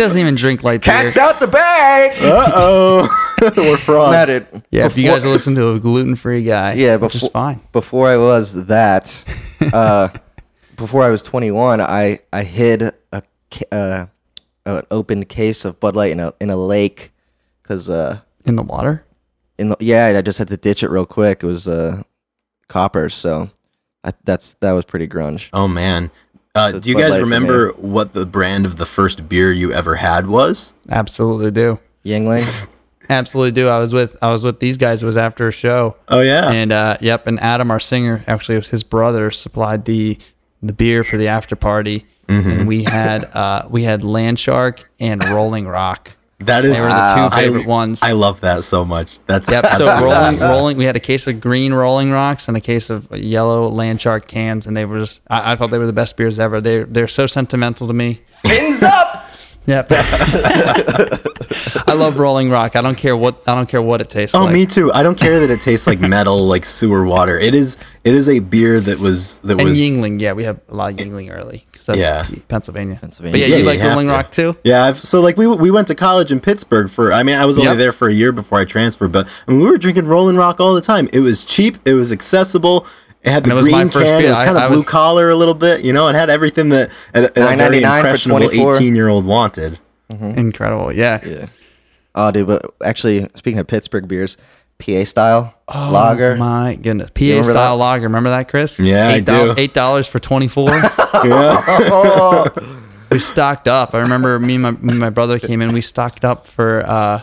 [0.00, 0.94] He doesn't even drink light beer.
[0.94, 2.12] Cat's out the bag.
[2.22, 4.12] Uh oh, we're frauds.
[4.16, 4.62] Nah, dude.
[4.70, 7.30] Yeah, if you Before- guys listen to a gluten free guy, Yeah, which is before-
[7.32, 7.60] fine.
[7.72, 9.24] before I was that,
[9.72, 10.08] uh,
[10.76, 12.82] before I was 21, I I hid
[13.12, 14.06] a ca- uh,
[14.64, 17.12] an open case of Bud Light in a in a lake
[17.62, 19.04] because uh In the water?
[19.58, 21.42] in the yeah I just had to ditch it real quick.
[21.42, 22.02] It was uh
[22.68, 23.50] copper, so
[24.02, 25.50] I, that's that was pretty grunge.
[25.52, 26.10] Oh man.
[26.54, 29.94] Uh, So do you guys remember what the brand of the first beer you ever
[29.96, 30.74] had was?
[30.88, 31.78] Absolutely do.
[32.04, 32.66] Yuengling.
[33.10, 33.68] Absolutely do.
[33.68, 35.02] I was with I was with these guys.
[35.02, 35.96] It was after a show.
[36.08, 36.50] Oh yeah.
[36.50, 40.16] And uh, yep, and Adam, our singer, actually it was his brother supplied the
[40.62, 42.50] the beer for the after party, Mm-hmm.
[42.50, 46.12] and we had uh, we had Landshark and Rolling Rock.
[46.40, 48.02] That is They were the two I- favorite ones.
[48.02, 49.18] I love that so much.
[49.26, 49.64] That's Yep.
[49.76, 50.76] So rolling, rolling.
[50.78, 54.26] We had a case of green Rolling Rocks and a case of yellow Land Shark
[54.26, 55.20] cans, and they were just.
[55.28, 56.60] I, I thought they were the best beers ever.
[56.60, 58.20] They they're so sentimental to me.
[58.42, 59.26] Fins up.
[59.66, 59.88] Yep.
[61.86, 62.76] I love Rolling Rock.
[62.76, 64.54] I don't care what I don't care what it tastes Oh, like.
[64.54, 64.90] me too.
[64.92, 67.38] I don't care that it tastes like metal, like sewer water.
[67.38, 67.76] It is.
[68.02, 69.78] It is a beer that was that And was.
[69.78, 72.38] Yuengling, yeah, we have a lot of Yuengling early because that's Yeah.
[72.48, 72.98] Pennsylvania.
[73.00, 73.32] Pennsylvania.
[73.34, 74.12] But yeah, Yeah, you you like Rolling to.
[74.12, 74.56] Rock too?
[74.64, 77.12] Yeah, I've, so like we we went to college in Pittsburgh for.
[77.12, 77.78] I mean, I was only Yep.
[77.78, 80.60] there for a year before I transferred, but I mean, we were drinking Rolling Rock
[80.60, 81.08] all the time.
[81.12, 81.78] It was cheap.
[81.84, 82.86] It was accessible.
[83.22, 84.14] It had the it was my green first can.
[84.14, 84.30] It beer.
[84.30, 85.82] was I- kind of I blue was- collar a little bit.
[85.84, 89.78] You know, it had everything that a, a very impressionable eighteen year old wanted.
[90.10, 90.38] Mm-hmm.
[90.38, 90.92] Incredible.
[90.92, 91.20] Yeah.
[91.24, 91.46] Yeah.
[92.14, 92.46] Oh, dude.
[92.48, 94.36] But actually, speaking of Pittsburgh beers,
[94.80, 96.32] PA style lager.
[96.32, 97.10] Oh my goodness.
[97.10, 97.84] PA style that?
[97.84, 98.02] lager.
[98.04, 98.80] Remember that, Chris?
[98.80, 99.60] Yeah, I Eight doll- do.
[99.60, 100.68] Eight dollars for twenty four.
[101.24, 102.44] Yeah,
[103.10, 103.94] we stocked up.
[103.94, 105.72] I remember me and my, me and my brother came in.
[105.72, 107.22] We stocked up for uh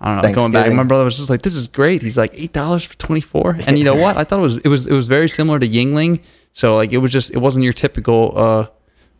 [0.00, 0.70] I don't know, going back.
[0.72, 3.56] My brother was just like, "This is great." He's like, eight dollars for twenty four.
[3.66, 4.16] And you know what?
[4.16, 6.22] I thought it was it was it was very similar to Yuengling.
[6.52, 8.66] So like it was just it wasn't your typical uh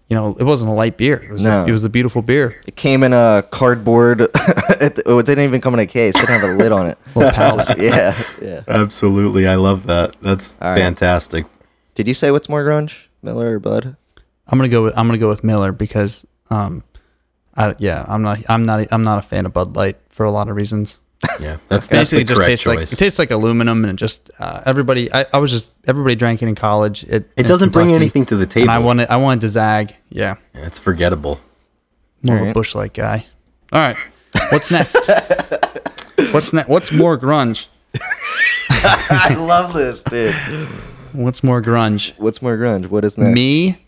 [0.09, 1.17] you know it wasn't a light beer.
[1.17, 1.65] It was No.
[1.65, 2.61] a, it was a beautiful beer.
[2.67, 4.21] It came in a cardboard.
[4.81, 6.15] it, oh, it didn't even come in a case.
[6.17, 6.99] It didn't have a lid on it.
[7.15, 7.69] Little pals.
[7.79, 8.63] Yeah, yeah.
[8.69, 9.47] absolutely.
[9.47, 10.17] I love that.
[10.21, 10.79] That's All right.
[10.79, 11.47] fantastic.
[11.95, 13.97] Did you say what's more grunge, Miller or Bud?
[14.47, 16.83] I'm gonna go with I'm gonna go with Miller because um
[17.57, 20.31] I yeah I'm not I'm not I'm not a fan of Bud Light for a
[20.31, 20.99] lot of reasons.
[21.41, 23.97] Yeah, that's that's Basically, the just correct tastes like it tastes like aluminum, and it
[23.97, 25.13] just uh, everybody.
[25.13, 27.05] I, I was just everybody drank it in college.
[27.05, 28.63] It it doesn't bring anything to the table.
[28.65, 29.95] And I wanted I wanted to zag.
[30.11, 31.41] Yeah, Yeah, it's forgettable.
[32.23, 32.55] more of a Alright.
[32.55, 33.27] Busch Light guy.
[33.73, 33.97] All right,
[34.51, 34.95] what's next?
[36.33, 36.69] what's next?
[36.69, 37.67] What's more grunge?
[38.71, 40.35] I love this, dude.
[41.13, 42.13] What's more grunge?
[42.19, 42.87] What's more grunge?
[42.89, 43.35] What is next?
[43.35, 43.79] Me,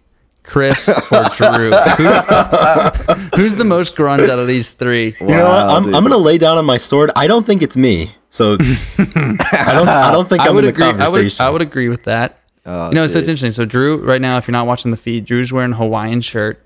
[0.47, 1.71] Chris, or Drew?
[1.71, 5.17] Who's the, who's the most grunge out of these three?
[5.21, 5.63] You know what?
[5.69, 5.95] I'm, dude.
[5.95, 7.11] I'm gonna lay down on my sword.
[7.17, 8.15] I don't think it's me.
[8.31, 11.03] So I don't I don't think I I'm would in the agree.
[11.05, 11.41] I would.
[11.41, 12.39] I would agree with that.
[12.65, 13.53] Oh, You know, so it's interesting.
[13.53, 16.61] So Drew, right now, if you're not watching the feed, Drew's wearing a Hawaiian shirt,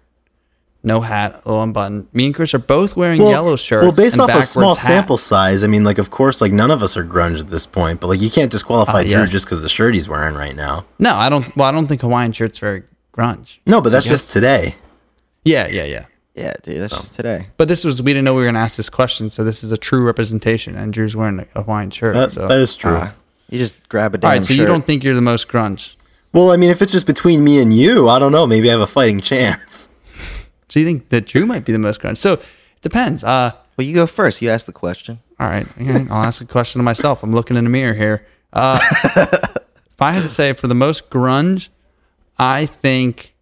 [0.82, 2.08] no hat, low unbuttoned.
[2.14, 3.82] Me and Chris are both wearing yellow shirts.
[3.84, 6.52] Well, based and off a small backwards sample size, I mean, like, of course, like
[6.52, 9.10] none of us are grunge at this point, but like, you can't disqualify Oh, Drew
[9.10, 9.30] yes.
[9.30, 10.86] just because the shirt he's wearing right now.
[10.98, 11.54] No, I don't.
[11.56, 12.82] Well, I don't think Hawaiian shirts very
[13.12, 13.58] grunge.
[13.66, 14.76] No, but that's just today.
[15.44, 16.06] Yeah, yeah, yeah.
[16.34, 17.48] Yeah, dude, that's just today.
[17.56, 19.72] But this was we didn't know we were gonna ask this question, so this is
[19.72, 20.76] a true representation.
[20.76, 22.14] And Drew's wearing a Hawaiian shirt.
[22.14, 22.46] That, so.
[22.46, 22.96] that is true.
[22.96, 23.12] Ah,
[23.50, 24.60] you just grab a damn All right, so shirt.
[24.60, 25.96] you don't think you're the most grunge?
[26.32, 28.46] well, I mean, if it's just between me and you, I don't know.
[28.46, 29.88] Maybe I have a fighting chance.
[30.68, 32.18] So you think that Drew might be the most grunge?
[32.18, 32.46] So it
[32.80, 33.24] depends.
[33.24, 34.40] Uh, Well, you go first.
[34.40, 35.18] You ask the question.
[35.40, 37.24] all right, I'll ask a question to myself.
[37.24, 38.24] I'm looking in the mirror here.
[38.52, 38.78] Uh,
[39.16, 41.70] if I had to say for the most grunge,
[42.40, 43.34] I think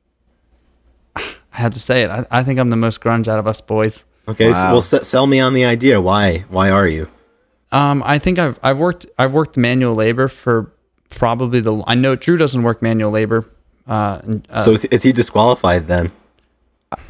[1.17, 2.11] I had to say it.
[2.11, 4.05] I, I think I'm the most grunge out of us boys.
[4.27, 6.01] Okay, so, well, s- sell me on the idea.
[6.01, 6.41] Why?
[6.51, 7.09] Why are you?
[7.73, 10.73] Um, I think I've I've worked I've worked manual labor for
[11.11, 13.47] probably the I know Drew doesn't work manual labor.
[13.87, 14.21] Uh,
[14.51, 16.11] uh, so is, is he disqualified then?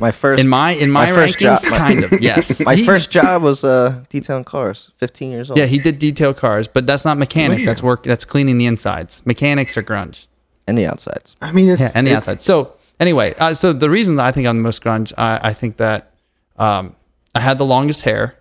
[0.01, 2.61] My first in my in my, my first rankings, job- my- kind of yes.
[2.64, 4.91] my He- first job was uh detailing cars.
[4.99, 5.59] 15 years old.
[5.59, 7.64] yeah, he did detail cars, but that's not mechanic.
[7.64, 8.03] That's work.
[8.05, 9.24] That's cleaning the insides.
[9.24, 10.26] Mechanics are grunge.
[10.69, 11.35] And the outsides.
[11.41, 12.41] I mean, it's Yeah, and the it's- outside.
[12.41, 15.53] So anyway, uh, so the reason that I think I'm the most grunge, I, I
[15.53, 16.12] think that
[16.57, 16.95] um,
[17.35, 18.37] I had the longest hair.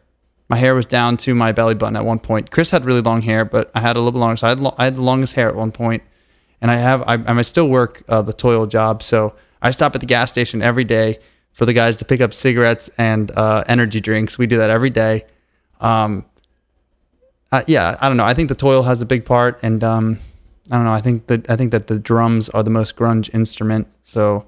[0.49, 2.51] My hair was down to my belly button at one point.
[2.51, 4.38] Chris had really long hair, but I had a little bit longer.
[4.38, 6.01] So I had, lo- I had the longest hair at one point.
[6.01, 6.03] point,
[6.61, 9.03] and I have I, I still work uh, the toil job.
[9.03, 11.19] So I stop at the gas station every day
[11.51, 14.38] for the guys to pick up cigarettes and uh, energy drinks.
[14.38, 15.25] We do that every day.
[15.82, 16.25] Um,
[17.51, 18.23] uh, yeah, I don't know.
[18.25, 20.17] I think the toil has a big part, and um,
[20.72, 20.93] I don't know.
[20.93, 23.88] I think that I think that the drums are the most grunge instrument.
[24.03, 24.45] So,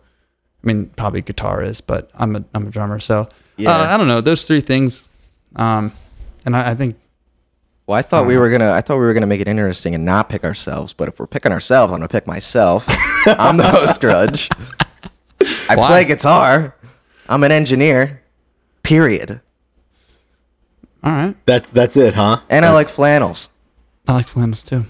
[0.63, 2.99] I mean, probably guitar is, but I'm a I'm a drummer.
[2.99, 3.71] So, Yeah.
[3.71, 5.07] uh, I don't know those three things.
[5.55, 5.91] Um,
[6.45, 6.95] and I, I think
[7.87, 8.71] Well, I thought we were gonna.
[8.71, 10.93] I thought we were gonna make it interesting and not pick ourselves.
[10.93, 12.85] But if we're picking ourselves, I'm gonna pick myself.
[13.25, 14.49] I'm the host grudge.
[15.69, 15.87] I Why?
[15.87, 16.75] play guitar.
[17.29, 18.21] I'm an engineer.
[18.83, 19.39] Period.
[21.03, 21.35] all right.
[21.45, 22.41] that's that's it, huh?
[22.49, 23.49] And I like flannels.
[24.07, 24.85] I like flannels too.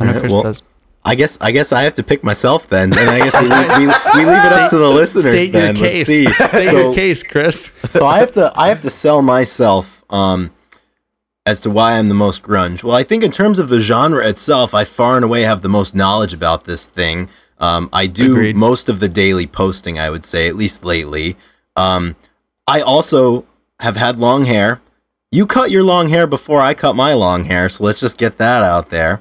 [0.00, 0.62] I know Alright, Chris well, does.
[1.04, 3.78] I guess I guess I have to pick myself then, and I guess we, leave-
[3.78, 3.86] we,
[4.20, 5.74] we leave it up to the listeners State then.
[5.76, 6.08] your case.
[6.08, 6.46] Let's see.
[6.48, 7.74] State So- your case, Chris.
[7.90, 10.50] so I have to I have to sell myself um,
[11.46, 12.82] as to why I'm the most grunge.
[12.84, 15.68] Well, I think in terms of the genre itself, I far and away have the
[15.70, 17.28] most knowledge about this thing.
[17.58, 18.56] Um, I do Agreed.
[18.56, 21.36] most of the daily posting, I would say, at least lately.
[21.76, 22.16] Um,
[22.66, 23.46] I also
[23.80, 24.80] have had long hair.
[25.32, 28.36] You cut your long hair before I cut my long hair, so let's just get
[28.38, 29.20] that out there.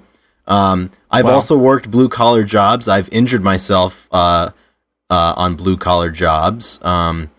[0.50, 1.36] Um, I've Wow.
[1.36, 2.88] also worked blue collar jobs.
[2.88, 4.50] I've injured myself uh,
[5.10, 6.80] uh, on blue collar jobs.
[6.84, 7.30] Um,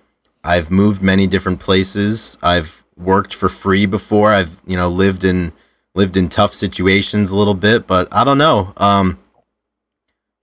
[0.42, 2.38] I've moved many different places.
[2.42, 4.32] I've worked for free before.
[4.32, 5.52] I've you know lived in
[5.94, 8.72] lived in tough situations a little bit, but I don't know.
[8.76, 9.18] Um,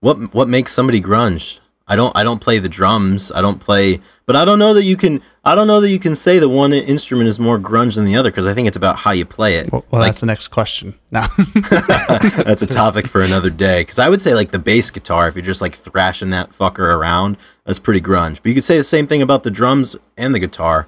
[0.02, 1.60] what what makes somebody grunge?
[1.88, 3.32] I don't I don't play the drums.
[3.32, 5.22] I don't play, but I don't know that you can.
[5.48, 8.18] I don't know that you can say that one instrument is more grunge than the
[8.18, 9.72] other because I think it's about how you play it.
[9.72, 10.94] Well, well Like, that's the next question.
[11.10, 11.28] Now,
[11.70, 13.80] that's a topic for another day.
[13.80, 16.94] Because I would say like the bass guitar, if you're just like thrashing that fucker
[16.94, 18.42] around, that's pretty grunge.
[18.44, 20.86] But you could say the same thing about the drums and the guitar.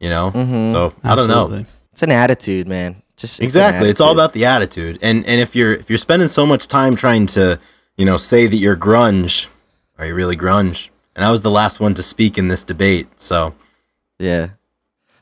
[0.00, 0.72] You know, mm-hmm.
[0.72, 1.64] so I don't know.
[1.92, 3.00] It's an attitude, man.
[3.16, 4.98] Just it's Exactly, it's all about the attitude.
[5.00, 7.58] And and if you're if you're spending so much time trying to
[7.96, 9.46] you know say that you're grunge,
[9.96, 10.90] are you really grunge?
[11.16, 13.54] And I was the last one to speak in this debate, so
[14.24, 14.48] Yeah.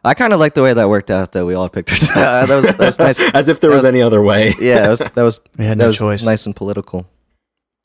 [0.04, 1.32] I kind of like the way that worked out.
[1.32, 1.90] That we all picked.
[2.14, 3.20] that was that was nice.
[3.34, 4.52] as if there was any other way.
[4.60, 6.24] Yeah, that was that was We had that no was choice.
[6.24, 7.06] nice and political.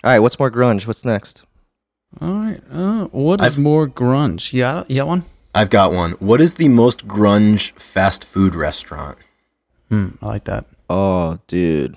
[0.04, 0.88] All right, what's more grunge?
[0.88, 1.44] What's next?
[2.22, 2.62] all right.
[2.72, 4.54] Uh, what is I've- more grunge?
[4.54, 5.24] You got, you got one?
[5.54, 6.12] I've got one.
[6.14, 9.18] What is the most grunge fast food restaurant?
[9.90, 10.66] Hmm, I like that.
[10.90, 11.96] Oh, dude.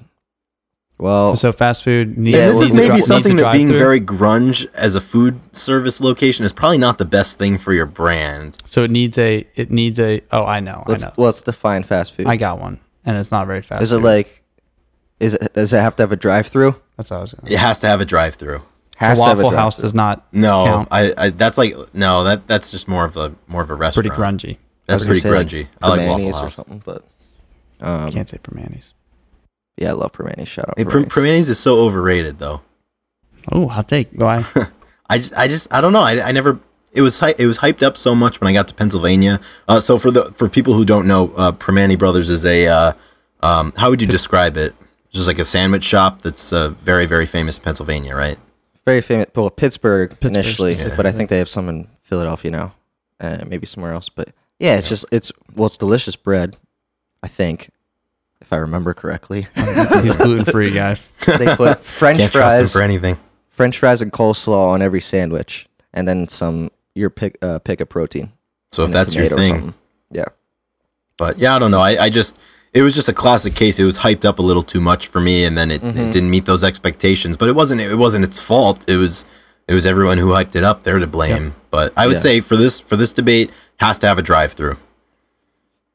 [1.00, 2.18] Well, So fast food.
[2.18, 3.78] Need, Yeah, this well, is maybe dri- something that being drive-through.
[3.78, 7.86] very grunge as a food service location is probably not the best thing for your
[7.86, 8.58] brand.
[8.66, 9.46] So it needs a.
[9.54, 10.20] It needs a.
[10.30, 10.84] Oh, I know.
[10.86, 11.14] let's I know.
[11.16, 12.26] let's define fast food.
[12.26, 13.82] I got one, and it's not very fast.
[13.82, 14.04] is it food.
[14.04, 14.42] like?
[15.20, 16.74] Is it does it have to have a drive-through?
[16.96, 17.32] That's what I was.
[17.34, 18.62] Gonna It has to have a drive-through.
[18.96, 19.86] Has so to have a Waffle House drive-thru.
[19.88, 20.26] does not.
[20.34, 20.88] No, Count.
[20.90, 24.06] I, I that's like no, that that's just more of a more of a restaurant.
[24.06, 24.58] Pretty grungy.
[24.86, 25.62] That's pretty was gonna grungy.
[25.64, 27.04] say, I like Primanti's Waffle or something, but
[27.80, 28.92] um, Can't say Permanis.
[29.76, 30.48] Yeah, I love Primanti's.
[30.48, 31.12] Shout out Hey, Pr- Primanti's.
[31.12, 32.60] Primanti's is so overrated though.
[33.50, 34.08] Oh, hot take.
[34.12, 34.44] Why?
[35.08, 36.02] I just, I just, I don't know.
[36.02, 36.60] I, I never.
[36.92, 39.40] It was, it was hyped up so much when I got to Pennsylvania.
[39.68, 42.92] Uh, so for the for people who don't know, uh, Primanti Brothers is a, uh,
[43.42, 44.74] um, how would you describe it?
[45.10, 48.38] Just like a sandwich shop that's uh, very, very famous in Pennsylvania, right?
[48.84, 49.26] Very famous.
[49.34, 50.96] Well, Pittsburgh, Pittsburgh initially, specifically.
[50.96, 52.74] but I think they have some in Philadelphia now,
[53.20, 54.08] uh, maybe somewhere else.
[54.08, 56.56] But yeah, it's just it's well, it's delicious bread.
[57.22, 57.70] I think.
[58.40, 59.46] If I remember correctly.
[60.02, 61.08] He's gluten free, guys.
[61.26, 63.16] they put French Can't trust him fries, for anything.
[63.48, 67.86] French fries and coleslaw on every sandwich, and then some your pick uh, pick a
[67.86, 68.32] protein.
[68.72, 69.74] So if that's your thing,
[70.10, 70.26] yeah.
[71.16, 71.80] But yeah, I don't know.
[71.80, 72.38] I, I just
[72.72, 73.78] it was just a classic case.
[73.78, 75.98] It was hyped up a little too much for me, and then it, Mm-hmm.
[75.98, 77.36] it didn't meet those expectations.
[77.36, 78.88] But it wasn't it wasn't its fault.
[78.88, 79.26] It was
[79.68, 80.82] it was everyone who hyped it up.
[80.84, 81.54] They're to blame.
[81.70, 82.20] But I would Yeah.
[82.20, 84.76] say for this for this debate has to have a drive through.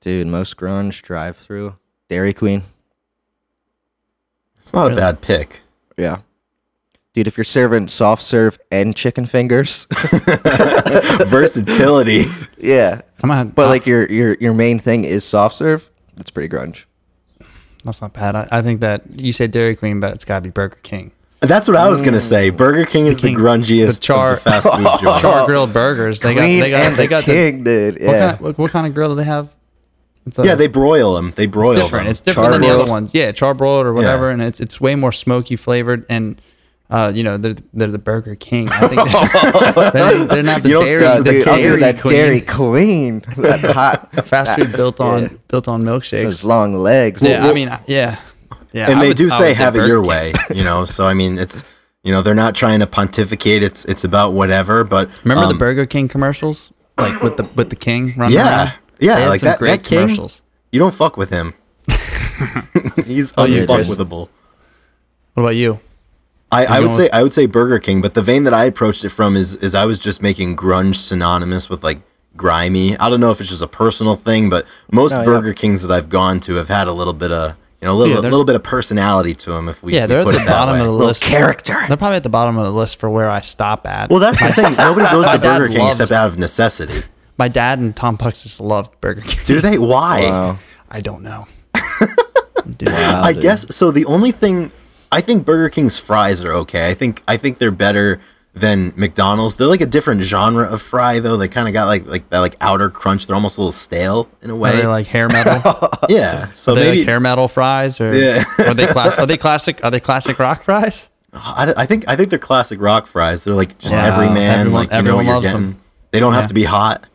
[0.02, 1.76] Dude, most grunge drive through
[2.10, 2.64] Dairy Queen.
[4.60, 4.94] It's not Really?
[4.94, 5.62] a bad pick.
[5.98, 6.20] Yeah.
[7.14, 9.88] Dude, if you're serving soft serve and chicken fingers,
[11.28, 12.26] Versatility.
[12.58, 13.02] yeah.
[13.24, 16.84] I'm gonna, But like your your your main thing is soft serve, that's pretty grunge.
[17.84, 18.36] that's not bad.
[18.36, 21.12] I, I think that you say Dairy Queen, but it's got to be Burger King.
[21.40, 22.22] That's what I was gonna mm.
[22.22, 22.50] say.
[22.50, 25.22] Burger King is the, King- grungiest the char- of the fast food joints.
[25.22, 26.20] Char grilled burgers.
[26.20, 26.42] They got.
[26.42, 26.82] Queen They got.
[26.84, 27.26] and They the got.
[27.26, 27.94] The, king, dude.
[28.02, 29.50] what, kind of, what, what kind of grill do they have?
[30.26, 31.34] It's a, Yeah, they broil them.
[31.36, 32.06] They broil It's different.
[32.06, 32.12] them.
[32.12, 33.14] It's different than the other ones.
[33.14, 34.34] Yeah, charbroiled or whatever, Yeah.
[34.34, 36.42] and it's it's way more smoky flavored and.
[36.88, 38.70] Uh, you know they're they're the Burger King.
[38.70, 41.80] I think they're, they're, they're not the You dairy, the the Dude, I'll do dairy
[41.82, 42.14] that queen.
[42.14, 43.22] Dairy Queen.
[43.38, 45.30] That hot fast food built on Yeah.
[45.48, 46.22] built on milkshakes.
[46.22, 47.24] those long legs.
[47.24, 48.20] yeah, I mean, yeah,
[48.72, 48.88] yeah.
[48.92, 50.08] and I they would- do say have it your King.
[50.10, 50.86] way, you know.
[50.86, 51.64] So I mean, it's
[52.04, 53.64] you know they're not trying to pontificate.
[53.64, 54.84] It's it's about whatever.
[54.84, 58.58] But Remember the um, Burger King commercials, like with the with the king running Yeah.
[58.66, 58.72] around?
[59.00, 60.42] Yeah, like that- great that king- commercials.
[60.72, 61.54] You don't fuck with him.
[63.06, 64.30] He's Oh, unfuckwithable.
[65.34, 65.80] What about you?
[66.52, 68.66] I, I would know- say I would say Burger King, but the vein that I
[68.66, 72.00] approached it from is is I was just making grunge synonymous with like
[72.38, 72.98] grimy.
[72.98, 75.26] I don't know if it's just a personal thing, but most Oh, yeah.
[75.26, 77.98] Burger Kings that I've gone to have had a little bit of you know a
[77.98, 79.68] little Yeah, they're- little bit of personality to them.
[79.70, 80.80] If we Yeah, we they're at the bottom way.
[80.82, 81.24] of the list.
[81.24, 81.78] character.
[81.88, 84.10] They're probably at the bottom of the list for where I stop at.
[84.10, 84.76] Well, that's the thing.
[84.78, 87.04] Nobody goes to Burger King except out of necessity.
[87.38, 89.40] My dad and Tom Puxis loved Burger King.
[89.44, 89.78] Do they?
[89.78, 90.22] Why?
[90.24, 90.60] Wow.
[90.90, 91.48] I don't know.
[92.78, 93.42] Dude, I dude.
[93.44, 93.92] guess so.
[93.92, 94.72] The only thing
[95.12, 96.90] I think Burger King's fries are okay.
[96.90, 98.20] I think I think they're better
[98.56, 99.56] than McDonald's.
[99.56, 101.38] They're like a different genre of fry though.
[101.38, 103.28] They kind of got like like that like outer crunch.
[103.28, 104.72] They're almost a little stale in a Are way.
[104.78, 105.62] they like hair metal?
[106.10, 106.52] yeah.
[106.54, 108.44] So Are they maybe like hair metal fries, or Yeah.
[108.60, 109.20] are they class?
[109.20, 109.84] Are they classic?
[109.84, 111.08] Are they classic rock fries?
[111.34, 113.44] I, I think I think they're classic rock fries.
[113.44, 114.06] They're like just Wow.
[114.06, 114.62] every man.
[114.62, 115.80] Everyone- like you everyone you're loves them.
[116.12, 116.40] They don't Yeah.
[116.40, 117.06] have to be hot.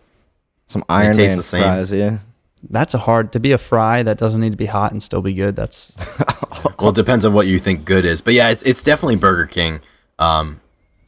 [0.70, 1.62] Some Iron taste Man the same.
[1.62, 2.18] fries, yeah.
[2.68, 5.20] That's a hard to be a fry that doesn't need to be hot and still
[5.20, 5.56] be good.
[5.56, 5.96] That's
[6.78, 8.20] Well, it depends on what you think good is.
[8.20, 9.80] But yeah, it's it's definitely Burger King.
[10.18, 10.60] Um,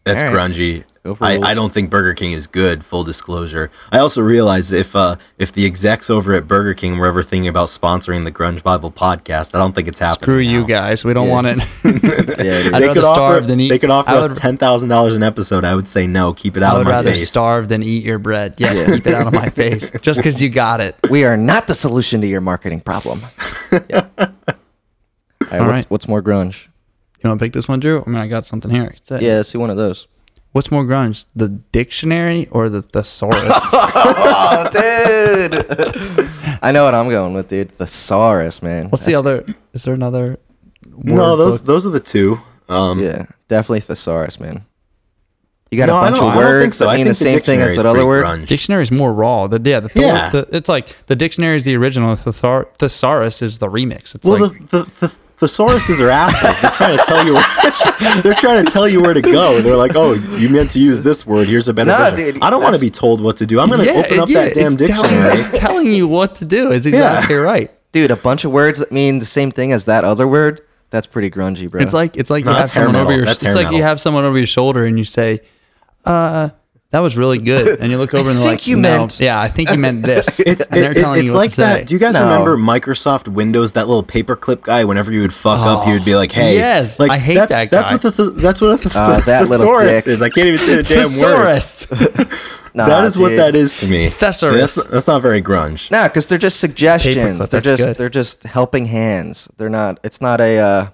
[0.04, 0.50] that's All right.
[0.50, 0.84] grungy.
[1.20, 2.84] I, I don't think Burger King is good.
[2.84, 3.72] Full disclosure.
[3.90, 7.48] I also realize if uh, if the execs over at Burger King were ever thinking
[7.48, 10.22] about sponsoring the Grunge Bible podcast, I don't think it's happening.
[10.22, 11.04] screw you guys.
[11.04, 11.32] We don't Yeah.
[11.32, 11.58] want it.
[12.42, 12.70] Yeah.
[12.72, 13.68] I'd They rather could offer, than eat.
[13.68, 15.64] They could offer I us ten thousand dollars an episode.
[15.64, 16.34] I would say no.
[16.34, 17.28] Keep it out I of would my rather face.
[17.28, 18.54] starve than eat your bread.
[18.58, 19.90] Yes, keep it out of my face.
[20.02, 20.94] Just because you got it.
[21.10, 23.22] we are not the solution to your marketing problem.
[23.90, 24.06] Yeah.
[24.18, 25.86] All right, what's, right.
[25.90, 26.68] what's more grunge?
[27.22, 28.02] You want to pick this one, Drew?
[28.06, 28.94] I mean, I got something here.
[29.10, 30.06] Yeah, let's see one of those.
[30.52, 33.40] What's more grunge, the dictionary or the thesaurus?
[33.42, 34.68] Oh,
[35.48, 36.28] dude.
[36.62, 37.70] I know what I'm going with, dude.
[37.72, 38.90] Thesaurus, man.
[38.90, 39.46] What's the other?
[39.72, 40.38] Is there another?
[40.98, 41.66] no, those book?
[41.66, 42.38] those are the two.
[42.68, 44.66] Um, Yeah, definitely thesaurus, man.
[45.72, 46.84] You got No, a I bunch of I don't think words so.
[46.86, 48.24] that mean the think the same thing as that other word.
[48.26, 48.46] grunge.
[48.46, 49.46] Dictionary is more raw.
[49.46, 50.28] The yeah, the, thor- Yeah.
[50.30, 52.14] the it's like the dictionary is the original.
[52.14, 54.14] The thesar- thesaurus is the remix.
[54.14, 55.06] It's Well, like the, the,
[55.40, 56.60] the thesauruses are assholes.
[56.60, 57.34] They're trying to tell you.
[57.34, 59.62] Where, they're trying to tell you where to go.
[59.62, 61.48] They're like, "Oh, you meant to use this word.
[61.48, 63.58] Here's a better." Nah, version." dude, I don't want to be told what to do.
[63.58, 65.38] I'm going to open it- up that damn it's telling, dictionary.
[65.38, 66.70] it's telling you what to do.
[66.70, 67.70] It's exactly right.
[67.92, 70.60] Dude, a bunch of words that mean the same thing as that other word.
[70.90, 71.80] That's pretty grungy, bro.
[71.80, 73.24] It's like it's like No, you have that's hair someone over your.
[73.24, 75.40] That's it's hair like you have someone over your shoulder and you say,
[76.04, 76.50] "Uh,
[76.90, 79.18] that was really good," and you look over and they're think like, you "No, meant-
[79.20, 81.38] yeah, I think you meant this." It's and they're it- it- telling it's you what
[81.40, 81.62] like to say.
[81.62, 81.86] that.
[81.86, 82.22] Do you guys No.
[82.24, 83.72] remember Microsoft Windows?
[83.72, 84.84] That little paperclip guy.
[84.84, 87.52] Whenever you would fuck up, he would be like, "Hey, Yes, like, I hate that's,
[87.52, 87.94] that That's guy.
[87.94, 90.12] what the th- that's what a thes- Ah, that little thesaurus dick.
[90.12, 90.22] is.
[90.22, 91.60] I can't even say the damn word.
[91.62, 91.86] Thesaurus.
[92.74, 93.38] Nah, that is what dude.
[93.38, 94.08] that is to me.
[94.08, 94.76] Thesaurus.
[94.76, 95.90] That's, that's not very grunge.
[95.90, 97.16] Nah, because they're just suggestions.
[97.16, 97.96] Paperclip, they're that's just good.
[97.98, 99.46] they're just helping hands.
[99.58, 100.00] They're not.
[100.02, 100.56] It's not a.
[100.58, 100.86] uh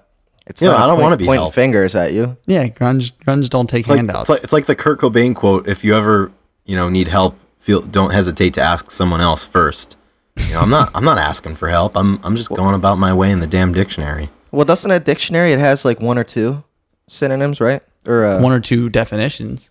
[0.49, 0.81] It's Yeah, not.
[0.81, 1.55] I a don't wanna be pointing helped.
[1.55, 2.35] fingers at you.
[2.47, 4.21] yeah, grunge grunge don't take It's like, handouts.
[4.21, 6.31] it's like it's like the Kurt Cobain quote: "If you ever
[6.65, 9.95] you know need help, feel don't hesitate to ask someone else first.
[10.37, 11.95] You know, I'm not I'm not asking for help.
[11.95, 14.29] I'm I'm just going about my way in the damn dictionary.
[14.51, 16.63] Well, doesn't a dictionary it has like one or two
[17.07, 17.81] synonyms, right?
[18.07, 19.69] Or uh, one or two definitions.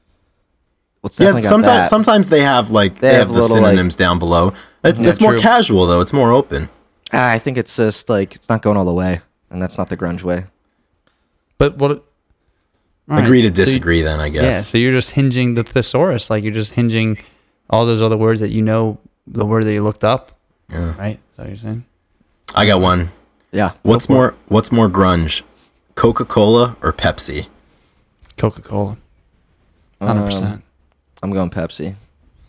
[1.00, 1.88] What's Yeah, sometimes that.
[1.88, 4.52] sometimes they have like they, They have, have the little, like- synonyms down below.
[4.84, 5.40] It's Yeah, it's more true.
[5.40, 6.00] casual though.
[6.00, 6.68] It's more open.
[7.12, 9.20] Ah, I think it's just like it's not going all the way,
[9.50, 10.44] and that's not the grunge way.
[11.58, 11.90] But what?
[11.90, 11.98] all
[13.08, 14.02] right, Agree to so you- disagree.
[14.02, 14.42] then I guess.
[14.44, 17.18] Yeah, so you're just hinging the thesaurus, like you're just hinging
[17.70, 20.32] all those other words that you know, the word that you looked up,
[20.70, 20.94] Yeah.
[20.98, 21.16] right?
[21.16, 21.84] Is that what you're saying?
[22.54, 23.10] I got one.
[23.52, 23.72] Yeah.
[23.82, 25.42] What's go for more What's more grunge,
[25.94, 27.46] Coca Cola or Pepsi?
[28.36, 28.96] Coca Cola.
[30.00, 30.62] Hundred percent.
[31.22, 31.94] I'm going Pepsi.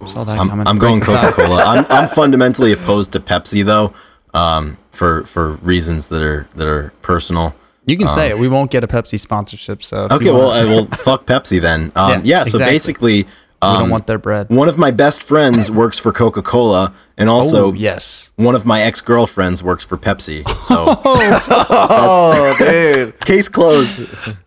[0.05, 0.51] Saw that I'm.
[0.67, 1.63] I'm going Coca Cola.
[1.65, 3.93] I'm, I'm fundamentally opposed to Pepsi though,
[4.33, 7.55] um, for for reasons that are that are personal.
[7.89, 8.37] You can say it.
[8.37, 11.91] We won't get a Pepsi sponsorship, so Okay, well, I will fuck Pepsi then.
[11.95, 12.65] Um, Yeah, yeah, so exactly.
[12.75, 13.29] basically, we
[13.61, 14.49] um, don't want their bread.
[14.49, 18.29] one of my best friends works for Coca Cola, and also oh yes.
[18.37, 20.47] one of my ex girlfriends works for Pepsi.
[20.61, 23.19] So Oh, dude.
[23.21, 23.99] case closed.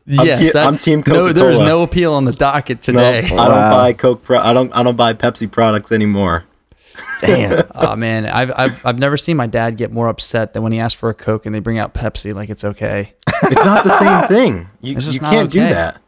[0.06, 1.66] yes, te- I'm team there's Coca-Cola.
[1.66, 3.18] no appeal on the docket No, today.
[3.24, 4.22] I don't buy Coke.
[4.22, 4.70] Pro- I don't.
[4.74, 6.44] I don't buy Pepsi products anymore.
[7.20, 7.66] Damn.
[7.74, 10.80] oh man, I've, I've I've never seen my dad get more upset than when he
[10.80, 13.14] asks for a Coke and they bring out Pepsi like it's okay.
[13.44, 14.68] It's not the same thing.
[14.80, 16.00] You, you can't do that.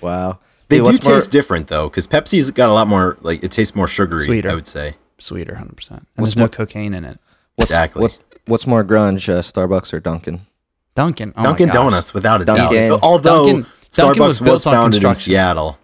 [0.00, 0.38] Wow.
[0.68, 3.16] They Dude, do taste more- different though, because Pepsi's got a lot more.
[3.20, 4.24] Like it tastes more sugary.
[4.26, 4.50] Sweeter.
[4.50, 4.96] I would say.
[5.18, 6.00] Sweeter, hundred percent.
[6.16, 7.18] And What's there's no more- cocaine in it.
[7.56, 8.02] What's, Exactly.
[8.02, 10.46] What's what's more grunge, uh, Starbucks or Dunkin'?
[10.94, 11.32] Dunkin'.
[11.36, 12.88] Oh Dunkin' Donuts, without a Dunkin'.
[12.90, 13.00] doubt.
[13.02, 15.14] Although Dunkin'- Dunkin' Starbucks was was, founded in.
[15.14, 15.76] Seattle.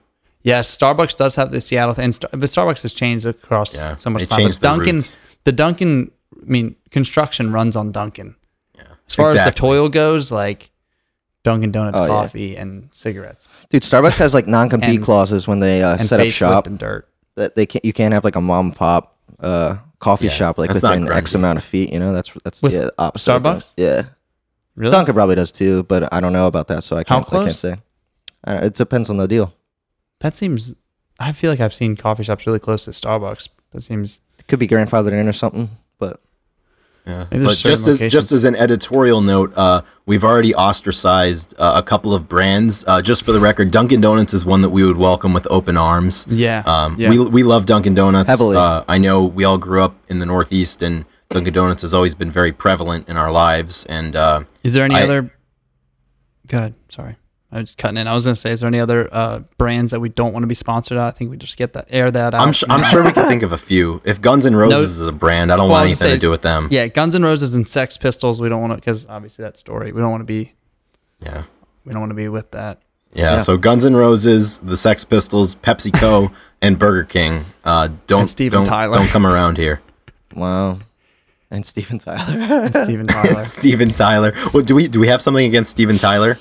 [0.46, 4.10] Yes, Starbucks does have the Seattle thing, Star- but Starbucks has changed across Yeah, so
[4.10, 4.36] much they time.
[4.38, 5.16] But changed their Dunkin', roots.
[5.42, 8.36] the Dunkin', I mean, construction runs on Dunkin'.
[8.76, 8.82] Yeah.
[9.08, 10.70] As far as the toil goes, like
[11.42, 12.08] Dunkin' Donuts Oh, yeah.
[12.08, 16.66] coffee and cigarettes Dude, Starbucks has like non-compete clauses when they uh, set up shop
[16.68, 17.08] and dirt.
[17.34, 17.84] that they can't.
[17.84, 21.10] You can't have like a mom and pop uh, coffee Yeah, shop like that's within
[21.10, 21.92] X amount of feet.
[21.92, 23.32] You know, that's that's With the opposite.
[23.32, 23.72] of Starbucks?
[23.76, 24.02] Yeah,
[24.76, 24.92] Really?
[24.92, 27.26] Dunkin' probably does too, but I don't know about that, so I can't.
[27.26, 27.58] I can't close?
[27.58, 27.76] say.
[28.44, 29.52] I don't- it depends on the deal.
[30.20, 30.74] That seems.
[31.18, 33.48] I feel like I've seen coffee shops really close to Starbucks.
[33.72, 34.20] That seems.
[34.38, 36.20] It could be grandfathered in or something, but
[37.06, 37.26] Yeah.
[37.30, 38.12] Maybe there's But just certain as locations.
[38.12, 42.84] just as an editorial note, uh, we've already ostracized uh, a couple of brands.
[42.86, 45.76] Uh, just for the record, Dunkin' Donuts is one that we would welcome with open
[45.76, 46.26] arms.
[46.28, 46.62] Yeah.
[46.66, 47.10] Um, yeah.
[47.10, 48.28] We we love Dunkin' Donuts.
[48.28, 48.56] Heavily.
[48.56, 52.14] Uh, I know we all grew up in the Northeast, and Dunkin' Donuts has always
[52.14, 53.84] been very prevalent in our lives.
[53.86, 55.32] And uh, Is there any I- other?
[56.48, 56.74] Good.
[56.88, 57.16] Sorry,
[57.52, 58.08] I was cutting in.
[58.08, 60.46] I was gonna say, is there any other uh, brands that we don't want to
[60.48, 60.98] be sponsored?
[60.98, 61.04] At?
[61.06, 62.40] I think we just get that air that out.
[62.40, 64.00] I'm su- I'm sure we can think of a few.
[64.04, 66.20] If Guns N' Roses is a brand, I don't Well, want was anything gonna to
[66.20, 66.68] do with them.
[66.70, 68.40] Yeah, Guns N' Roses and Sex Pistols.
[68.40, 69.92] We don't want to because obviously that story.
[69.92, 70.54] We don't want to be.
[71.20, 71.44] Yeah.
[71.84, 72.80] We don't want to be with that.
[73.14, 73.38] Yeah, Yeah.
[73.38, 77.44] so Guns N' Roses, the Sex Pistols, PepsiCo, and Burger King.
[77.64, 78.94] Uh, don't And Steven don't, Tyler.
[78.94, 79.80] don't come around here.
[80.34, 80.80] wow.
[81.50, 82.38] And Steven Tyler.
[82.38, 83.42] And Steven Tyler.
[83.44, 84.34] Steven Tyler.
[84.52, 86.40] Well, do we do we have something against Steven Tyler?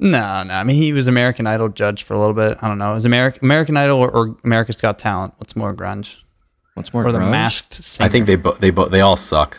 [0.00, 0.54] No, no.
[0.54, 2.58] I mean, he was American Idol judge for a little bit.
[2.62, 2.94] I don't know.
[2.94, 5.34] Is American American Idol or, or America's Got Talent?
[5.38, 6.22] What's more grunge?
[6.74, 7.20] What's more Or the?
[7.20, 8.06] Masked Singer?
[8.06, 9.58] I think they both they bo- they all suck.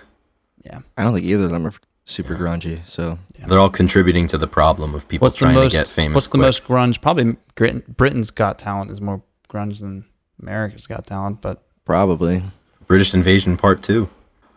[0.65, 0.79] Yeah.
[0.97, 1.73] I don't think either of them are
[2.05, 2.85] super grungy.
[2.85, 5.71] So They're all contributing to the problem of people What's trying most?
[5.73, 6.15] to get famous.
[6.15, 6.41] what's the quick.
[6.41, 7.01] most grunge?
[7.01, 10.05] Probably Brit- Britain's Got Talent is more grunge than
[10.41, 12.41] America's Got Talent, but probably.
[12.87, 14.09] British Invasion Part Two?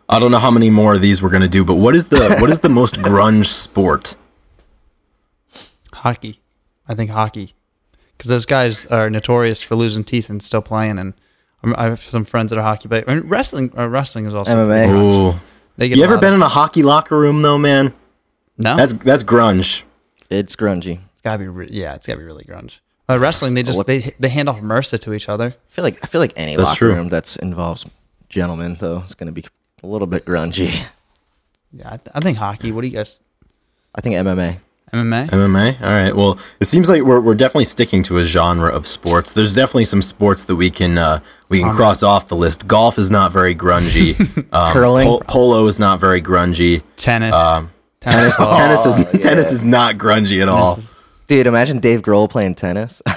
[0.09, 2.37] I don't know how many more of these we're gonna do, but what is the
[2.39, 4.15] what is the most grunge sport?
[6.05, 6.39] Hockey.
[6.87, 7.53] I think hockey,
[8.15, 10.99] because those guys are notorious for losing teeth and still playing.
[10.99, 11.13] And
[11.63, 13.71] I'm- I have some friends that are hockey, but I mean, wrestling.
[13.77, 15.39] Uh, wrestling is also MMA.
[15.77, 17.93] They get You ever been in a hockey locker room though, man?
[18.57, 19.83] No, That's that's grunge.
[20.29, 20.99] It's grungy.
[21.13, 21.47] it's gotta be.
[21.47, 22.79] Re- yeah, it's gotta be really grunge.
[23.09, 25.47] Uh, wrestling, they just What- they they hand off MRSA to each other.
[25.47, 26.93] I feel like I feel like any That's locker true.
[26.93, 27.85] room that's involves
[28.29, 29.45] gentlemen though is going to be
[29.83, 30.85] a little bit grungy.
[31.73, 32.71] Yeah, I, th- I think hockey.
[32.71, 33.19] What do you guys?
[33.93, 34.59] I think MMA.
[34.93, 35.29] MMA.
[35.29, 35.81] MMA.
[35.81, 36.15] All right.
[36.15, 39.31] Well, it seems like we're, we're definitely sticking to a genre of sports.
[39.31, 41.19] There's definitely some sports that we can uh,
[41.49, 42.67] we can cross off the list.
[42.67, 44.15] Golf is not very grungy.
[44.53, 45.05] Um, Curling?
[45.05, 46.81] pol- polo is not very grungy.
[46.95, 47.33] Tennis.
[47.35, 47.69] Um,
[47.99, 48.37] tennis.
[48.37, 49.19] tennis tennis is Oh, yeah.
[49.19, 50.77] tennis is not grungy at all.
[50.77, 50.95] is-
[51.27, 53.01] Dude, imagine Dave Grohl playing tennis.
[53.05, 53.15] I'd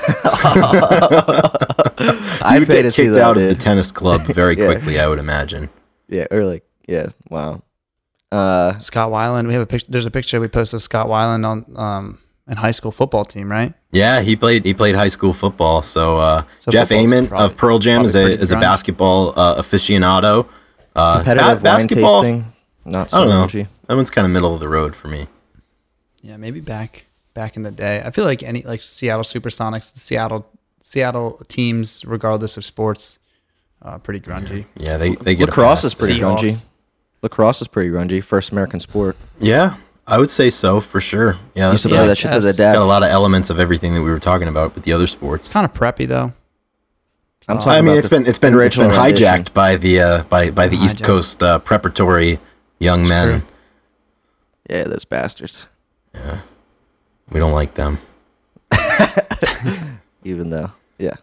[2.66, 3.22] pay get to see kicked that.
[3.24, 4.66] out of the tennis club very Yeah.
[4.66, 5.68] quickly, I would imagine.
[6.08, 7.62] yeah, or like yeah, wow.
[8.30, 9.46] Uh, Scott Weiland.
[9.46, 9.90] We have a picture.
[9.90, 13.50] There's a picture we posted of Scott Weiland on um in high school football team,
[13.50, 13.72] right?
[13.92, 15.82] Yeah, he played he played high school football.
[15.82, 19.32] So, uh, So Jeff football's Ament of Pearl Jam is a probably is a basketball
[19.38, 20.46] uh, aficionado.
[20.94, 22.44] Uh, competitive ba- wine basketball- tasting,
[22.84, 23.46] not I don't know.
[23.46, 23.66] grungy.
[23.86, 25.26] That one's kind of middle of the road for me.
[26.22, 28.02] Yeah, maybe back back in the day.
[28.04, 30.46] I feel like any like Seattle Supersonics, the Seattle
[30.82, 33.18] Seattle teams, regardless of sports,
[33.80, 34.66] uh, pretty grungy.
[34.76, 36.38] Yeah, they they get Lacrosse is pretty Seahawks.
[36.40, 36.64] grungy.
[37.22, 38.22] Lacrosse is pretty grungy.
[38.22, 39.16] First American sport.
[39.40, 41.36] Yeah, I would say so for sure.
[41.54, 42.42] Yeah, Used that's to yeah, that shit to yes.
[42.44, 44.84] the It's got a lot of elements of everything that we were talking about with
[44.84, 45.52] the other sports.
[45.52, 46.32] Kind of preppy though.
[47.50, 49.26] I'm talking I mean, about it's the- been it's been the it's been original rendition.
[49.44, 51.02] hijacked by the uh, by by the been East.
[51.02, 52.38] Coast uh, preparatory
[52.78, 53.40] young men.
[53.40, 53.48] true.
[54.68, 55.66] Yeah, those bastards.
[56.14, 56.40] Yeah,
[57.30, 57.98] we don't like them.
[60.24, 61.20] Even though, yeah, Let's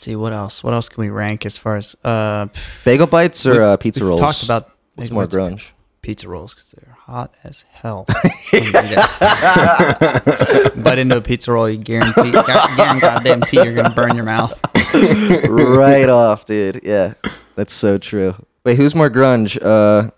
[0.00, 0.64] see what else.
[0.64, 2.48] What else can we rank as far as uh
[2.84, 4.20] bagel bites or we- uh, pizza we've rolls.
[4.20, 5.70] Talked about What's more grunge?
[6.02, 8.06] pizza rolls because they're hot as hell.
[8.50, 10.82] when you eat it.
[10.82, 14.58] Bite into a pizza roll, you guarantee, guarantee goddamn tea, you're gonna burn your mouth.
[15.48, 16.80] right off, dude.
[16.82, 17.14] Yeah,
[17.56, 18.34] that's so true.
[18.64, 19.58] Wait, who's more grunge?
[19.62, 20.10] Uh,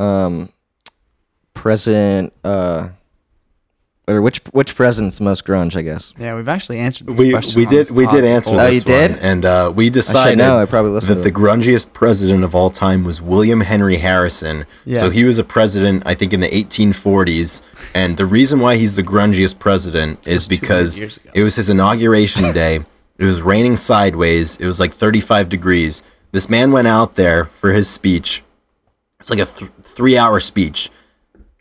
[0.00, 0.48] um,
[1.54, 2.32] present.
[2.42, 2.90] Uh,
[4.10, 5.76] or which which president's most grunge?
[5.76, 6.12] I guess.
[6.18, 7.06] Yeah, we've actually answered.
[7.06, 8.64] This We question we did we did answer before.
[8.64, 9.10] Oh, this you did?
[9.12, 12.54] one, and uh, we decided know, I probably listened that to the grungiest president of
[12.54, 14.66] all time was William Henry Harrison.
[14.84, 15.00] Yeah.
[15.00, 17.62] So he was a president, I think, in the 1840s,
[17.94, 22.80] and the reason why he's the grungiest president is because it was his inauguration day.
[23.18, 24.56] It was raining sideways.
[24.56, 26.02] It was like 35 degrees.
[26.32, 28.42] This man went out there for his speech.
[29.20, 30.90] It's like a th- three-hour speech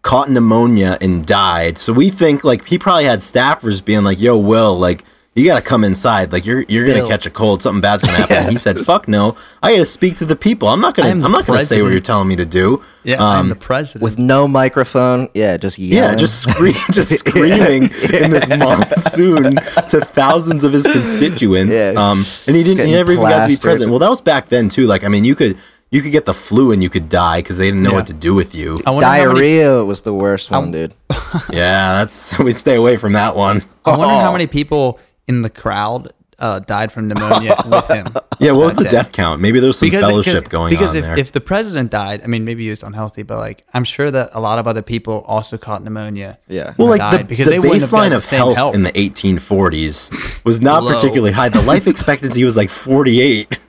[0.01, 1.77] caught pneumonia and died.
[1.77, 5.03] So we think like he probably had staffers being like, "Yo, Will, like
[5.35, 6.31] you got to come inside.
[6.33, 7.07] Like you're you're gonna Bill.
[7.07, 7.61] catch a cold.
[7.61, 9.35] Something bad's gonna happen." And he said, "Fuck no.
[9.61, 10.67] I got to speak to the people.
[10.67, 11.09] I'm not gonna.
[11.09, 13.49] I am I'm not gonna say what you're telling me to do." Yeah, I'm Um,
[13.49, 14.03] the president.
[14.03, 15.29] With no microphone.
[15.33, 19.55] Yeah, just yeah, just scream, just screaming in this monsoon
[19.89, 21.73] to thousands of his constituents.
[21.73, 21.93] Yeah.
[21.95, 22.67] Um, and he didn't.
[22.71, 23.91] He getting never even got to be president.
[23.91, 24.85] Well, that was back then too.
[24.85, 25.57] Like, I mean, you could
[25.91, 27.95] you could get the flu and you could die because they didn't know Yeah.
[27.97, 28.81] what to do with you.
[28.85, 30.93] I wonder many- diarrhea was the worst one, dude.
[31.51, 33.61] yeah, that's we stay away from that one.
[33.85, 38.07] I wonder how many people in the crowd uh, died from pneumonia with him.
[38.39, 38.91] Yeah, what was the day.
[38.91, 39.41] death count?
[39.41, 41.19] Maybe there was some fellowship because, going because on if, there.
[41.19, 44.29] if the president died, I mean, maybe he was unhealthy, but like I'm sure that
[44.33, 46.39] a lot of other people also caught pneumonia.
[46.47, 46.75] Yeah.
[46.77, 50.45] well, like died the, because the they baseline gotten the of health, in the 1840s
[50.45, 50.93] was not Low.
[50.93, 51.49] particularly high.
[51.49, 53.59] The life expectancy was like 48.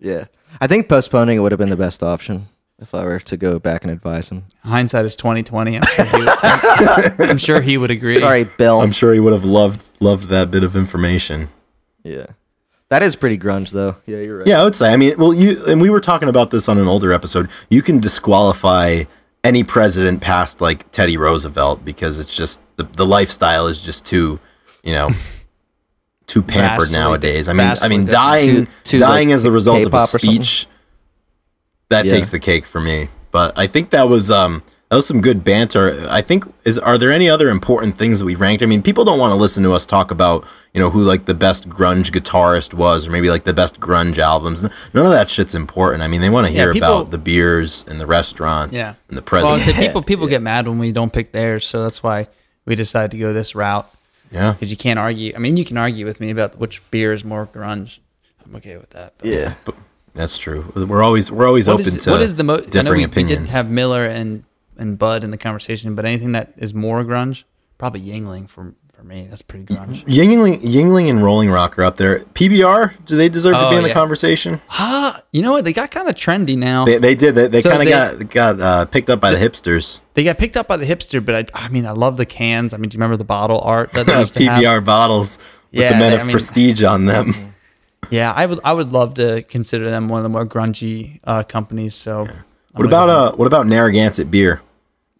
[0.00, 0.24] Yeah.
[0.60, 2.48] I think postponing it would have been the best option
[2.80, 4.44] if I were to go back and advise him.
[4.64, 5.76] Hindsight is 2020.
[5.76, 8.18] I'm sure he would, I'm sure he would agree.
[8.18, 8.80] Sorry, Bill.
[8.80, 11.48] I'm sure he would have loved loved that bit of information.
[12.02, 12.26] yeah.
[12.90, 13.96] That is pretty grunge, though.
[14.06, 14.46] Yeah, you're right.
[14.46, 14.90] Yeah, I would say.
[14.90, 17.50] I mean, well, you and we were talking about this on an older episode.
[17.68, 19.04] You can disqualify
[19.44, 24.40] any president past like Teddy Roosevelt because it's just the, the lifestyle is just too,
[24.82, 25.10] you know,
[26.28, 27.48] too pampered Vastly- nowadays.
[27.48, 30.02] I mean, I mean, dying Too- too, dying like, as the result of a K-pop
[30.14, 30.30] or something?
[30.44, 30.66] speech
[31.88, 32.12] that Yeah.
[32.12, 33.08] takes the cake for me.
[33.32, 36.06] But I think that was um that was some good banter.
[36.08, 38.62] I think is are there any other important things that we ranked?
[38.62, 41.24] I mean, people don't want to listen to us talk about you know who like
[41.24, 44.62] the best grunge guitarist was, or maybe like the best grunge albums.
[44.94, 46.02] None of that shit's important.
[46.02, 48.94] I mean, they want to Yeah, hear people- about the beers and the restaurants, Yeah.
[49.08, 49.76] and the Well, I president.
[49.78, 52.28] say people people get mad when we don't pick theirs, so that's why
[52.66, 53.88] we decided to go this route
[54.30, 55.32] yeah, because you can't argue.
[55.34, 57.98] I mean, you can argue with me about which beer is more grunge.
[58.44, 59.14] I'm okay with that.
[59.18, 59.54] but- Yeah.
[59.64, 59.74] but
[60.14, 60.72] that's true.
[60.74, 62.62] We're always we're always What open is, to what is the most?
[62.62, 63.52] I know differing we, we did opinions.
[63.52, 64.44] have Miller and
[64.76, 67.44] and Bud in the conversation, but anything that is more grunge,
[67.78, 69.28] probably Yuengling for for me.
[69.30, 70.04] That's pretty grunge.
[70.06, 72.20] Yuengling, Yuengling and Rolling Rock are up there.
[72.34, 74.60] PBR, do they deserve to Oh, be in the conversation?
[74.70, 75.64] Ah, you know what?
[75.64, 76.84] They got kind of trendy now.
[76.84, 77.36] They, they did.
[77.36, 80.00] They, they So kind of got got uh, picked up by the hipsters.
[80.14, 82.74] They got picked up by the hipster, but I, I mean, I love the cans.
[82.74, 84.60] I mean, do you remember the bottle art that they used to have?
[84.64, 85.38] PBR bottles
[85.70, 87.32] with Yeah, the men they- of I mean- prestige on them.
[88.10, 91.42] Yeah, I would I would love to consider them one of the more grungy uh,
[91.42, 91.94] companies.
[91.94, 92.32] So, I'm
[92.72, 93.32] What about uh?
[93.32, 94.62] What about Narragansett beer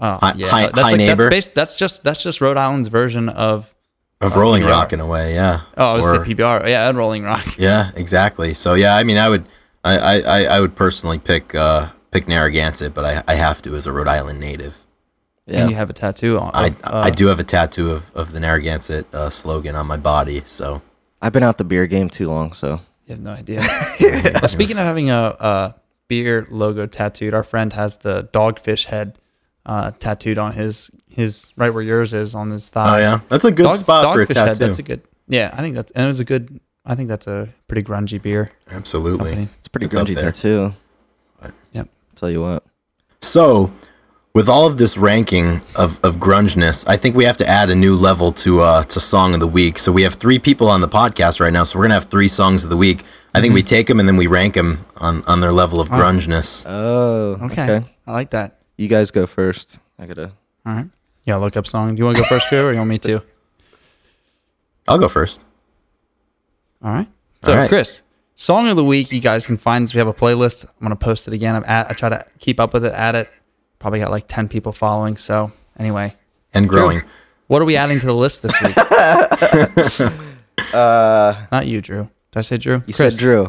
[0.01, 1.25] Oh, hi- yeah, hi- that's hi, like, neighbor?
[1.25, 3.75] That's, based, that's just that's just Rhode Island's version of.
[4.21, 4.71] of Rolling PBR.
[4.71, 5.35] Rock in a way?
[5.35, 5.63] Yeah.
[5.77, 6.69] Oh, I was Or- say PBR.
[6.69, 7.45] Yeah, and Rolling Rock.
[7.59, 8.55] Yeah, exactly.
[8.55, 9.45] So yeah, I mean, I would,
[9.85, 13.75] I, I, I- I would personally pick uh pick Narragansett, but I, I have to
[13.77, 14.77] as a Rhode Island native.
[15.47, 15.61] Yeah.
[15.63, 16.51] And you have a tattoo on.
[16.55, 19.87] I, of, I uh, do have a tattoo of, of the Narragansett uh, slogan on
[19.87, 20.43] my body.
[20.45, 20.83] So
[21.23, 23.61] I've been out the beer game too long, so You have no idea.
[24.01, 25.75] Well, speaking of having a, a
[26.07, 29.19] beer logo tattooed, our friend has the dogfish head
[29.69, 32.97] uh, tattooed on his his right where yours is on his thigh.
[32.97, 34.41] oh yeah, that's a good Dog- spot for a tattoo.
[34.41, 34.57] head.
[34.57, 35.03] That's a good.
[35.29, 36.59] Yeah, I think that's and it was a good.
[36.87, 38.51] I think that's a pretty grungy beer.
[38.71, 39.19] Absolutely.
[39.31, 39.49] company.
[39.59, 40.33] it's a pretty It's grungy there.
[40.33, 40.73] tattoo.
[41.73, 41.89] Yep.
[42.17, 42.65] Tell you what.
[43.21, 43.71] So,
[44.35, 47.75] with all of this ranking of, of grungeness, I think we have to add a
[47.75, 49.79] new level to uh, to song of the week.
[49.79, 52.29] So we have three people on the podcast right now, so we're gonna have three
[52.29, 53.03] songs of the week.
[53.35, 55.91] I think we take them and then we rank them on, on their level of
[55.91, 56.65] grungeness.
[56.67, 57.65] Oh, Okay.
[57.71, 57.87] okay.
[58.07, 58.58] I like that.
[58.79, 59.79] You guys go first.
[59.99, 60.33] I gotta.
[60.65, 60.87] All right.
[61.25, 61.95] Yeah, look up song.
[61.95, 63.23] Do you want to go first, Joe, or you want me to?
[64.87, 65.45] I'll go first.
[66.83, 67.09] All right.
[67.43, 67.69] So, All right.
[67.69, 68.03] Chris,
[68.35, 69.13] song of the week.
[69.13, 69.93] You guys can find this.
[69.95, 70.65] We have a playlist.
[70.65, 71.55] I'm gonna post it again.
[71.57, 71.91] I'm at.
[71.91, 72.93] I try to keep up with it.
[72.95, 73.29] Add it.
[73.79, 75.17] Probably got like ten people following.
[75.17, 76.15] So anyway,
[76.55, 77.03] And growing.
[77.49, 78.75] what are we adding to the list this week?
[80.75, 82.11] Uh, Not you, Drew.
[82.33, 82.83] Did I say Drew?
[82.87, 83.15] you Chris.
[83.15, 83.49] said Drew.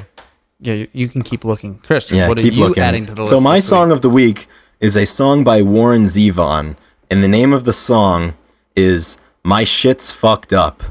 [0.59, 1.79] Yeah, you, you can keep looking.
[1.79, 2.83] Chris, Yeah, what are keep you looking.
[2.83, 3.31] adding to the list?
[3.31, 3.69] so my this week?
[3.69, 4.47] song of the week
[4.79, 6.77] is a song by Warren Zevon,
[7.09, 8.33] and the name of the song
[8.75, 10.83] is "My Shit's Fucked Up."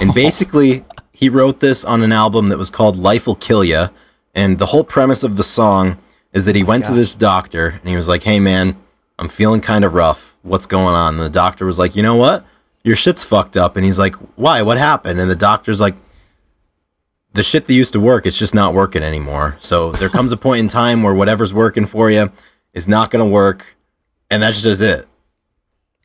[0.00, 3.88] And basically, he wrote this on an album that was called "Life Will Kill Ya,"
[4.34, 5.98] and the whole premise of the song
[6.32, 8.76] is that he oh went to this doctor and he was like, "Hey man,
[9.18, 10.36] I'm feeling kind of rough.
[10.42, 12.46] What's going on?" And the doctor was like, "You know what?
[12.84, 14.62] Your shit's fucked up." And he's like, "Why?
[14.62, 15.96] What happened?" And the doctor's like,
[17.32, 19.56] "The shit that used to work, it's just not working anymore.
[19.58, 22.30] So there comes a point in time where whatever's working for you
[22.74, 23.64] is not going to work,
[24.30, 25.08] and that's just it."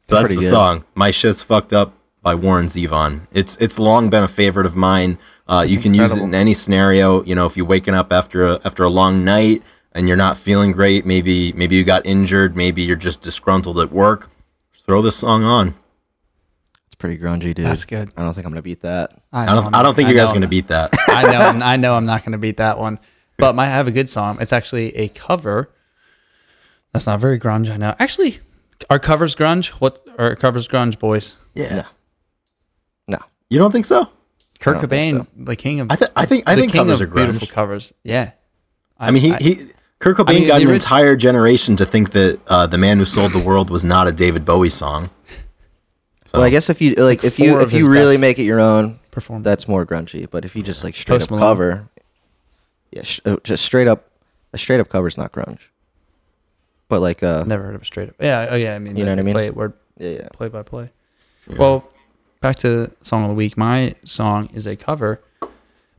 [0.07, 0.49] So that's the good.
[0.49, 0.85] song.
[0.95, 3.27] My shit's fucked up by Warren Zevon.
[3.31, 5.17] It's it's long been a favorite of mine.
[5.47, 7.23] Uh, you can use it in any scenario.
[7.23, 9.63] You know, if you're waking up after a, after a long night
[9.93, 13.91] and you're not feeling great, maybe maybe you got injured, maybe you're just disgruntled at
[13.91, 14.29] work.
[14.73, 15.75] Throw this song on.
[16.87, 17.65] It's pretty grungy, dude.
[17.65, 18.11] That's good.
[18.17, 19.13] I don't think I'm gonna beat that.
[19.31, 20.89] I know don't I'm I don't think you guys are gonna beat that.
[21.07, 21.39] I know.
[21.39, 21.95] I'm, I know.
[21.95, 22.99] I'm not going to beat that one.
[23.37, 24.37] But my I have a good song.
[24.41, 25.69] It's actually a cover.
[26.93, 27.69] That's not very grunge.
[27.71, 27.95] I know.
[27.99, 28.39] Actually,
[28.89, 29.67] are covers grunge?
[29.79, 31.35] What are covers grunge, boys?
[31.55, 31.85] yeah.
[33.07, 33.17] No.
[33.49, 34.09] You don't think so?
[34.59, 36.99] Kurt don't think Cobain, the king of I, th- I think I think king covers
[37.01, 37.93] are of beautiful covers.
[38.03, 38.31] Yeah.
[38.97, 39.67] I mean, he, he
[39.99, 43.05] Kurt Cobain mean, got an orig- entire generation to think that uh, "The Man Who
[43.05, 45.09] Sold the World" was not a David Bowie song.
[46.25, 48.59] So, Well, I guess if you like, if you if you really make it your
[48.59, 49.45] own, performance.
[49.45, 50.29] that's more grungy.
[50.29, 51.41] But if you just like straight Post up Malone.
[51.41, 51.89] cover,
[52.91, 54.09] yeah, sh- uh, just straight up,
[54.53, 55.59] a straight up cover is not grunge.
[56.89, 58.15] But like, uh, Never heard of a straight up.
[58.19, 58.47] Yeah.
[58.49, 58.75] Oh yeah.
[58.75, 59.33] I mean, You know they what I mean?
[59.35, 60.27] Play it word yeah, yeah.
[60.33, 60.91] play by play.
[61.57, 61.89] Well,
[62.41, 63.57] back to song of the week.
[63.57, 65.21] My song is a cover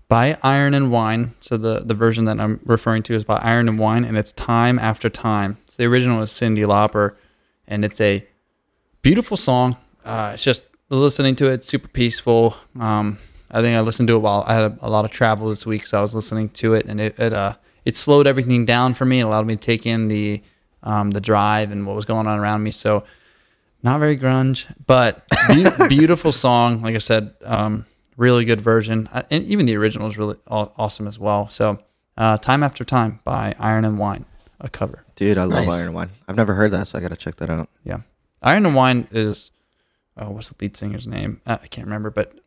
[0.09, 1.35] by Iron and Wine.
[1.41, 4.33] So the the version that I'm referring to is by Iron and Wine, and it's
[4.33, 5.59] Time After Time.
[5.67, 7.15] So the original is Cyndi Lauper,
[7.67, 8.27] and it's a
[9.03, 9.77] beautiful song.
[10.05, 12.57] Uh, it's just I was listening to it, super peaceful.
[12.79, 13.19] Um,
[13.51, 15.65] I think I listened to it while I had a, a lot of travel this
[15.67, 18.95] week, so I was listening to it, and it it, uh, it slowed everything down
[18.95, 19.21] for me.
[19.21, 20.43] It allowed me to take in the
[20.83, 22.71] um, the drive and what was going on around me.
[22.71, 23.05] So
[23.83, 26.83] not very grunge, but be- beautiful song.
[26.83, 30.71] Like I said, um, really good version, uh, and even the original is really aw-
[30.77, 31.49] awesome as well.
[31.49, 31.79] So,
[32.19, 34.27] uh, time after time by Iron and Wine,
[34.61, 35.05] a cover.
[35.17, 35.83] dude, I love Nice.
[35.83, 36.11] Iron Wine.
[36.29, 37.71] I've never heard that, so I gotta check that out.
[37.85, 38.01] Yeah,
[38.43, 39.51] Iron and Wine is
[40.19, 41.41] oh, what's the lead singer's name?
[41.47, 42.39] Uh, I can't remember, but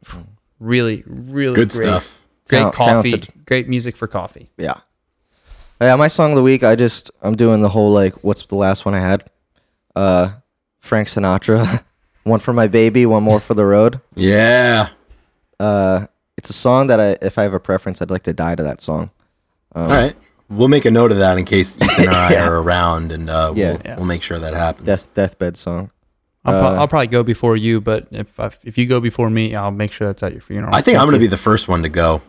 [0.60, 2.24] really, really good great, stuff.
[2.48, 3.46] Great Tal- coffee, talented.
[3.48, 4.52] great music for coffee.
[4.58, 4.82] Yeah.
[5.84, 6.64] Yeah, my song of the week.
[6.64, 9.30] I just I'm doing the whole like, what's the last one I had?
[9.96, 10.32] Uh,
[10.80, 11.84] Frank Sinatra.
[12.24, 14.00] one for my baby, one more for the road.
[14.16, 14.90] Yeah.
[15.60, 16.08] Uh,
[16.38, 18.64] it's a song that I, if I have a preference, I'd like to die to
[18.64, 19.12] that song.
[19.76, 20.16] Um, All right.
[20.50, 22.48] We'll make a note of that in case Ethan and I Yeah.
[22.48, 23.72] are around, and uh, Yeah.
[23.74, 23.96] we'll, Yeah.
[23.98, 24.86] we'll make sure that happens.
[24.86, 25.92] Death deathbed song.
[26.46, 29.30] I'll, pro- Uh, I'll probably go before you, but if I, if you go before
[29.30, 30.74] me, I'll make sure that's at your funeral.
[30.76, 32.22] I think I'm going to be the first one to go.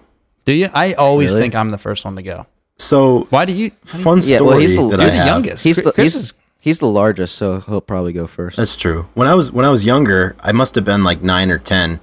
[0.44, 0.70] Do you?
[0.74, 1.42] I always Really?
[1.42, 2.46] think I'm the first one to go.
[2.78, 3.70] So, Why do you?
[4.02, 5.26] why do you- Yeah, story well, he's the- that You're I the have.
[5.26, 5.64] youngest.
[5.64, 8.56] He's the Chris he's, is- he's the largest, so he'll probably go first.
[8.56, 9.06] That's true.
[9.14, 12.00] When I was when I was younger, I must have been like nine or ten.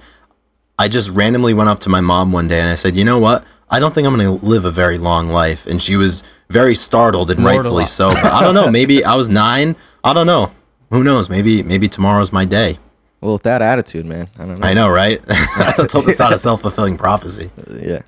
[0.78, 3.18] I just randomly went up to my mom one day and I said, "You know
[3.18, 3.44] what?
[3.70, 6.74] I don't think I'm going to live a very long life." And she was very
[6.74, 8.08] startled and More to rightfully so.
[8.08, 8.70] But I don't know.
[8.80, 9.76] Maybe I was nine.
[10.02, 10.50] I don't know.
[10.90, 11.28] Who knows?
[11.30, 12.78] Maybe maybe tomorrow's my day.
[13.20, 14.66] well, with that attitude, man, I don't know.
[14.66, 15.20] I know, right?
[15.28, 17.50] I told it's not a self fulfilling prophecy.
[17.70, 18.02] Yeah.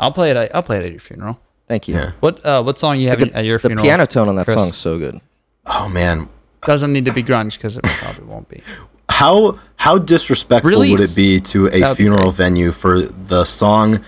[0.00, 0.36] I'll play it.
[0.36, 1.38] At, I'll play it at your funeral.
[1.68, 1.94] Thank you.
[1.94, 2.12] Yeah.
[2.20, 3.84] What uh, what song you have The, at your the funeral?
[3.84, 4.56] The piano tone on that Chris?
[4.56, 5.20] song's so good.
[5.66, 6.28] Oh man,
[6.62, 8.62] doesn't need to be grunge because it probably won't be.
[9.10, 14.02] how how disrespectful would it be to a That'd funeral venue for the song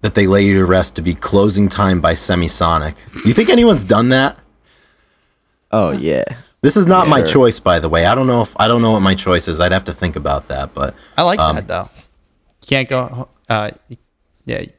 [0.00, 2.94] that they lay you to rest to be "Closing Time" by Semisonic?
[3.24, 4.38] You think anyone's done that?
[5.70, 6.24] Oh yeah.
[6.60, 8.04] This is not my choice, by the way.
[8.06, 9.60] I don't know if I don't know what my choice is.
[9.60, 10.74] I'd have to think about that.
[10.74, 11.88] But I like Um, that though.
[12.62, 13.28] You can't go.
[13.48, 13.70] Uh,
[14.44, 14.70] yeah, you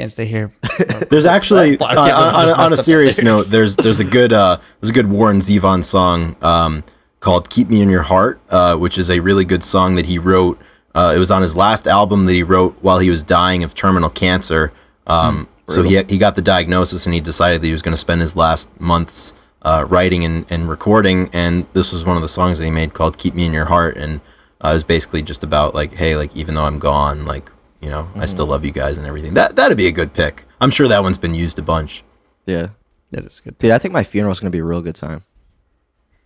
[0.00, 0.50] can't stay here.
[1.10, 3.76] there's actually Well, I on, can't believe I on, on a serious the note, there's
[3.76, 6.84] there's a good uh, there's a good Warren Zevon song um,
[7.20, 10.18] called "Keep Me in Your Heart," uh, which is a really good song that he
[10.18, 10.58] wrote.
[10.94, 13.74] Uh, it was on his last album that he wrote while he was dying of
[13.74, 14.72] terminal cancer.
[15.06, 18.00] Um, so he he got the diagnosis and he decided that he was going to
[18.00, 21.28] spend his last months uh, writing and, and recording.
[21.32, 23.66] And this was one of the songs that he made called "Keep Me in Your
[23.66, 24.22] Heart," and
[24.64, 27.88] uh, it was basically just about like, hey, like even though I'm gone, like you
[27.88, 28.52] know, I still mm-hmm.
[28.52, 29.34] love you guys and everything.
[29.34, 30.44] That that'd be a good pick.
[30.60, 32.04] I'm sure that one's been used a bunch.
[32.46, 32.68] Yeah.
[33.10, 33.58] That is good.
[33.58, 35.24] Dude, I think my funeral's gonna be a real good time.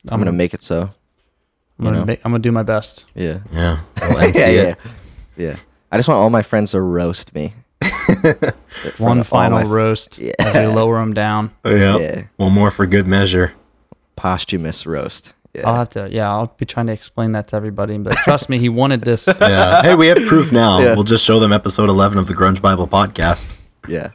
[0.08, 0.90] I'm, gonna make it so.
[1.78, 3.06] I'm gonna, make, I'm gonna do my best.
[3.14, 3.38] Yeah.
[3.52, 4.74] Yeah, Little MC yeah, yeah.
[5.36, 5.56] Yeah.
[5.90, 7.54] I just want all my friends to roast me.
[8.98, 10.32] One final my- roast Yeah.
[10.38, 11.52] as we lower them down.
[11.64, 11.98] Oh, yeah.
[11.98, 12.22] Yeah.
[12.36, 13.52] One more for good measure.
[14.16, 15.34] Posthumous roast.
[15.54, 15.68] Yeah.
[15.68, 16.08] I'll have to.
[16.10, 17.96] Yeah, I'll be trying to explain that to everybody.
[17.98, 19.28] But trust me, he wanted this.
[19.40, 19.82] Yeah.
[19.82, 20.80] hey, we have proof now.
[20.80, 20.94] Yeah.
[20.94, 23.54] We'll just show them episode 11 of the Grunge Bible podcast.
[23.88, 24.10] yeah.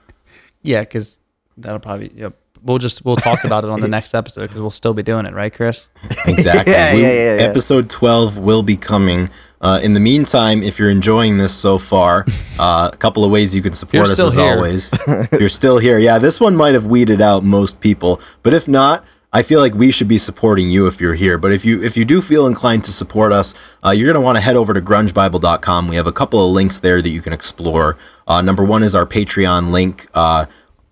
[0.62, 1.20] Yeah, because
[1.58, 2.12] that'll probably.
[2.14, 2.34] Yep.
[2.64, 5.26] we'll just we'll talk about it on the next episode because we'll still be doing
[5.26, 5.88] it, right, Chris?
[6.28, 6.74] Exactly.
[6.74, 7.42] Yeah, We- yeah, yeah, yeah.
[7.44, 9.30] Episode 12 will be coming.
[9.62, 12.26] Uh, in the meantime, if you're enjoying this so far,
[12.60, 14.56] uh, a couple of ways you can support You're us as here.
[14.56, 14.92] always.
[15.40, 15.98] you're still here.
[16.00, 19.76] Yeah, this one might have weeded out most people, but if not, I feel like
[19.76, 21.38] we should be supporting you if you're here.
[21.38, 23.54] But if you if you do feel inclined to support us,
[23.86, 25.88] uh, you're gonna want to head over to grungebible.com.
[25.88, 27.98] We have a couple of links there that you can explore.
[28.28, 30.08] Uh, number one is our Patreon link.
[30.14, 30.48] Uh,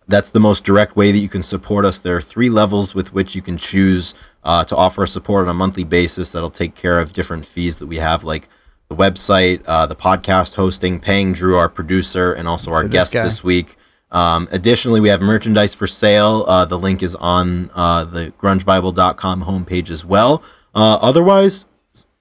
[0.07, 1.99] that's the most direct way that you can support us.
[1.99, 4.13] There are three levels with which you can choose
[4.43, 7.87] uh, to offer support on a monthly basis that'll take care of different fees that
[7.87, 8.47] we have, like
[8.87, 13.43] the website, uh, the podcast hosting, paying Drew, our producer, and also our guest this
[13.43, 13.77] week.
[14.11, 16.45] Um, additionally, we have merchandise for sale.
[16.47, 20.41] Uh, the link is on uh, the grungebible.com homepage as well.
[20.73, 21.65] Uh, otherwise,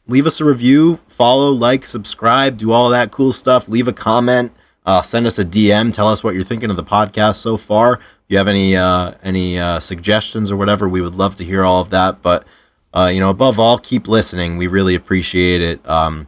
[0.09, 3.69] leave us a review, follow, like, subscribe, do all that cool stuff.
[3.69, 4.53] Leave a comment,
[4.85, 7.95] uh, send us a DM, tell us what you're thinking of the podcast so far.
[7.95, 11.65] If you have any uh, any uh, suggestions or whatever, we would love to hear
[11.65, 12.23] all of that.
[12.23, 12.45] But
[12.93, 14.57] uh, you know, above all, keep listening.
[14.57, 15.89] We really appreciate it.
[15.89, 16.27] Um,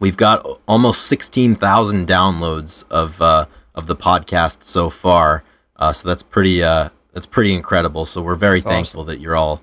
[0.00, 3.46] we've got almost sixteen thousand downloads of uh,
[3.80, 5.42] of the podcast so far,
[5.76, 8.06] uh, so that's pretty uh, that's pretty incredible.
[8.06, 9.62] So we're very thankful that you're all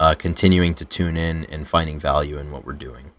[0.00, 3.12] uh, continuing to tune in and finding value in what we're doing.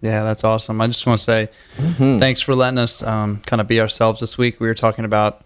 [0.00, 0.80] Yeah, that's awesome.
[0.80, 1.48] I just want to say
[2.18, 4.58] thanks for letting us um, kind of be ourselves this week.
[4.58, 5.44] We were talking about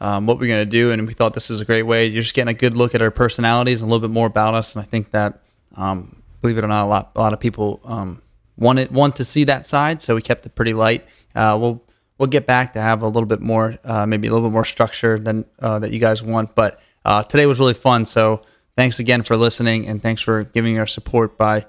[0.00, 2.06] um, what we're going to do, and we thought this was a great way.
[2.06, 4.54] You're just getting a good look at our personalities and a little bit more about
[4.54, 4.76] us.
[4.76, 5.40] And I think that,
[5.74, 8.22] um, believe it or not, a lot a lot of people um,
[8.56, 10.02] want it want to see that side.
[10.02, 11.04] So we kept it pretty light.
[11.34, 11.82] Uh, we'll
[12.18, 14.64] we'll get back to have a little bit more, uh, maybe a little bit more
[14.64, 16.54] structure than uh, that you guys want.
[16.54, 18.04] But uh, today was really fun.
[18.04, 18.42] So
[18.76, 21.66] thanks again for listening, and thanks for giving our support by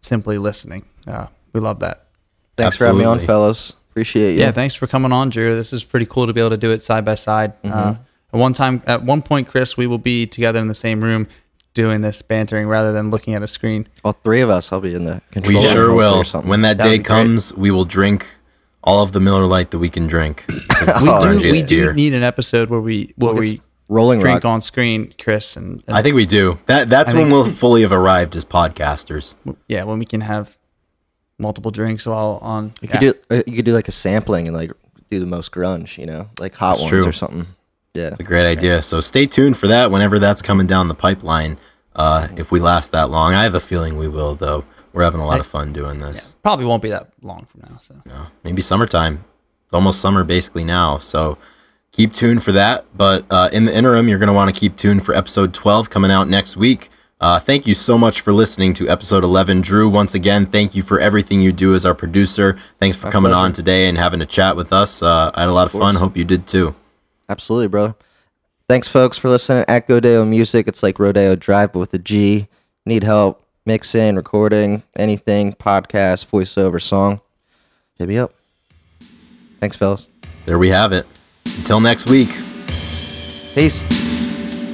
[0.00, 0.84] simply listening.
[1.06, 2.06] Uh, we love that.
[2.56, 3.74] Thanks for having me on, fellas.
[3.90, 4.40] Appreciate you.
[4.40, 5.56] Yeah, thanks for coming on, Drew.
[5.56, 7.54] This is pretty cool to be able to do it side by side.
[7.64, 7.96] Uh,
[8.32, 11.26] at one time, at one point, Chris, we will be together in the same room
[11.74, 13.88] doing this bantering rather than looking at a screen.
[14.04, 14.72] All three of us.
[14.72, 15.54] I'll be in the control.
[15.56, 16.14] We room sure hopefully will.
[16.16, 16.48] Or something.
[16.48, 17.06] When that That'd day be great.
[17.06, 18.28] comes, we will drink
[18.82, 20.44] all of the Miller Lite that we can drink.
[21.02, 24.44] We Oh, do, we do need an episode where we where It's we Rolling drink
[24.44, 24.50] Rock.
[24.50, 26.58] on screen, Chris, and, and I think we do.
[26.66, 29.34] That that's I when think- we'll fully have arrived as podcasters.
[29.68, 30.56] yeah, when we can have
[31.38, 32.72] multiple drinks while on.
[32.80, 32.90] You yeah.
[32.90, 34.70] could do uh, you could do like a sampling and like
[35.10, 37.08] do the most grunge, you know, like hot That's ones true.
[37.08, 37.46] or something.
[37.94, 38.08] Yeah.
[38.08, 38.80] It's a great idea.
[38.82, 41.58] So stay tuned for that whenever that's coming down the pipeline.
[41.96, 44.36] Uh, if we last that long, I have a feeling we will.
[44.36, 46.36] Though we're having a lot of fun doing this.
[46.42, 47.78] probably won't be that long from now.
[47.78, 49.24] So No, maybe summertime.
[49.64, 50.98] It's almost summer basically now.
[50.98, 51.38] So
[51.92, 52.86] keep tuned for that.
[52.96, 55.90] But uh, in the interim, you're going to want to keep tuned for episode 12
[55.90, 56.88] coming out next week.
[57.20, 59.60] Uh, thank you so much for listening to episode 11.
[59.60, 62.58] Drew, once again, thank you for everything you do as our producer.
[62.78, 63.44] Thanks for coming pleasure.
[63.44, 65.02] on today and having a chat with us.
[65.02, 65.96] Uh, I had a lot of, fun.
[65.96, 66.74] Hope you did too.
[67.28, 67.94] Absolutely, bro.
[68.70, 70.66] Thanks, folks, for listening at Godeo Music.
[70.66, 72.48] It's like Rodeo Drive, but with a G.
[72.86, 77.20] Need help mixing, recording, anything, podcast, voiceover, song?
[77.98, 78.34] Hit me up.
[79.60, 80.08] Thanks, fellas.
[80.44, 81.06] There we have it.
[81.44, 82.30] Until next week.
[83.54, 83.84] Peace.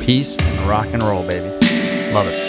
[0.03, 1.44] peace and rock and roll, baby.
[2.14, 2.45] Love it.